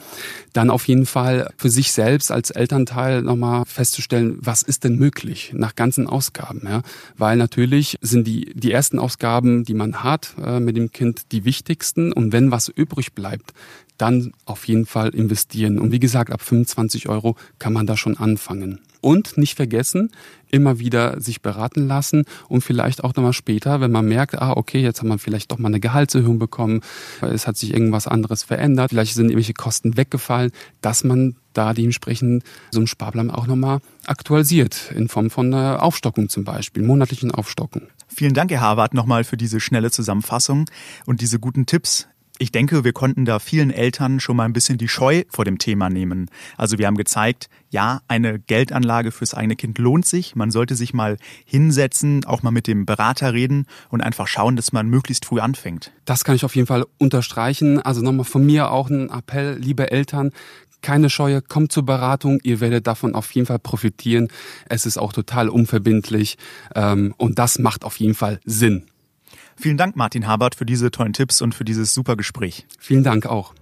Dann 0.52 0.70
auf 0.70 0.86
jeden 0.88 1.06
Fall 1.06 1.52
für 1.56 1.70
sich 1.70 1.92
selbst 1.92 2.30
als 2.30 2.50
Elternteil 2.50 3.22
nochmal 3.22 3.64
festzustellen, 3.66 4.38
was 4.40 4.62
ist 4.62 4.84
denn 4.84 4.96
möglich 4.96 5.52
nach 5.54 5.74
ganzen 5.74 6.06
Ausgaben. 6.06 6.62
Ja. 6.64 6.82
Weil 7.16 7.36
natürlich 7.36 7.98
sind 8.00 8.26
die, 8.26 8.52
die 8.54 8.72
ersten 8.72 8.98
Ausgaben, 8.98 9.64
die 9.64 9.74
man 9.74 10.02
hat 10.02 10.34
äh, 10.42 10.60
mit 10.60 10.76
dem 10.76 10.92
Kind, 10.92 11.32
die 11.32 11.44
wichtigsten. 11.44 12.12
Und 12.26 12.32
wenn 12.32 12.50
was 12.50 12.66
übrig 12.66 13.12
bleibt, 13.12 13.52
dann 13.98 14.32
auf 14.46 14.66
jeden 14.66 14.84
Fall 14.84 15.10
investieren. 15.10 15.78
Und 15.78 15.92
wie 15.92 16.00
gesagt, 16.00 16.32
ab 16.32 16.42
25 16.42 17.08
Euro 17.08 17.36
kann 17.60 17.72
man 17.72 17.86
da 17.86 17.96
schon 17.96 18.16
anfangen. 18.16 18.80
Und 19.00 19.38
nicht 19.38 19.54
vergessen, 19.54 20.10
immer 20.50 20.80
wieder 20.80 21.20
sich 21.20 21.40
beraten 21.40 21.86
lassen 21.86 22.24
und 22.48 22.62
vielleicht 22.62 23.04
auch 23.04 23.14
nochmal 23.14 23.32
später, 23.32 23.80
wenn 23.80 23.92
man 23.92 24.06
merkt, 24.06 24.36
ah, 24.36 24.54
okay, 24.56 24.80
jetzt 24.80 24.98
hat 24.98 25.06
man 25.06 25.20
vielleicht 25.20 25.52
doch 25.52 25.58
mal 25.58 25.68
eine 25.68 25.78
Gehaltserhöhung 25.78 26.40
bekommen, 26.40 26.80
es 27.20 27.46
hat 27.46 27.56
sich 27.56 27.72
irgendwas 27.72 28.08
anderes 28.08 28.42
verändert, 28.42 28.90
vielleicht 28.90 29.14
sind 29.14 29.26
irgendwelche 29.26 29.54
Kosten 29.54 29.96
weggefallen, 29.96 30.50
dass 30.80 31.04
man 31.04 31.36
da 31.52 31.72
dementsprechend 31.72 32.42
so 32.72 32.80
einen 32.80 32.88
Sparplan 32.88 33.30
auch 33.30 33.46
nochmal 33.46 33.78
aktualisiert, 34.06 34.90
in 34.96 35.08
Form 35.08 35.30
von 35.30 35.54
einer 35.54 35.84
Aufstockung 35.84 36.28
zum 36.28 36.42
Beispiel, 36.42 36.82
monatlichen 36.82 37.30
Aufstockung. 37.30 37.82
Vielen 38.08 38.34
Dank, 38.34 38.50
Herr 38.50 38.60
Harvard, 38.60 38.94
nochmal 38.94 39.22
für 39.22 39.36
diese 39.36 39.60
schnelle 39.60 39.92
Zusammenfassung 39.92 40.64
und 41.04 41.20
diese 41.20 41.38
guten 41.38 41.66
Tipps. 41.66 42.08
Ich 42.38 42.52
denke, 42.52 42.84
wir 42.84 42.92
konnten 42.92 43.24
da 43.24 43.38
vielen 43.38 43.70
Eltern 43.70 44.20
schon 44.20 44.36
mal 44.36 44.44
ein 44.44 44.52
bisschen 44.52 44.76
die 44.76 44.88
Scheu 44.88 45.22
vor 45.30 45.46
dem 45.46 45.56
Thema 45.56 45.88
nehmen. 45.88 46.28
Also 46.58 46.76
wir 46.76 46.86
haben 46.86 46.96
gezeigt, 46.96 47.48
ja, 47.70 48.00
eine 48.08 48.38
Geldanlage 48.38 49.10
fürs 49.10 49.32
eigene 49.32 49.56
Kind 49.56 49.78
lohnt 49.78 50.04
sich. 50.04 50.36
Man 50.36 50.50
sollte 50.50 50.74
sich 50.74 50.92
mal 50.92 51.16
hinsetzen, 51.46 52.26
auch 52.26 52.42
mal 52.42 52.50
mit 52.50 52.66
dem 52.66 52.84
Berater 52.84 53.32
reden 53.32 53.66
und 53.88 54.02
einfach 54.02 54.28
schauen, 54.28 54.54
dass 54.56 54.72
man 54.72 54.88
möglichst 54.88 55.24
früh 55.24 55.40
anfängt. 55.40 55.92
Das 56.04 56.24
kann 56.24 56.34
ich 56.34 56.44
auf 56.44 56.54
jeden 56.54 56.66
Fall 56.66 56.84
unterstreichen. 56.98 57.80
Also 57.80 58.02
nochmal 58.02 58.26
von 58.26 58.44
mir 58.44 58.70
auch 58.70 58.90
ein 58.90 59.08
Appell, 59.08 59.56
liebe 59.58 59.90
Eltern, 59.90 60.32
keine 60.82 61.08
Scheue, 61.08 61.40
kommt 61.40 61.72
zur 61.72 61.86
Beratung, 61.86 62.38
ihr 62.42 62.60
werdet 62.60 62.86
davon 62.86 63.14
auf 63.14 63.30
jeden 63.32 63.46
Fall 63.46 63.58
profitieren. 63.58 64.28
Es 64.68 64.84
ist 64.84 64.98
auch 64.98 65.12
total 65.12 65.48
unverbindlich 65.48 66.36
ähm, 66.74 67.14
und 67.16 67.38
das 67.38 67.58
macht 67.58 67.84
auf 67.84 67.98
jeden 67.98 68.14
Fall 68.14 68.40
Sinn. 68.44 68.84
Vielen 69.58 69.76
Dank, 69.76 69.96
Martin 69.96 70.26
Habert, 70.26 70.54
für 70.54 70.66
diese 70.66 70.90
tollen 70.90 71.12
Tipps 71.12 71.40
und 71.40 71.54
für 71.54 71.64
dieses 71.64 71.94
super 71.94 72.16
Gespräch. 72.16 72.66
Vielen 72.78 73.04
Dank 73.04 73.26
auch. 73.26 73.54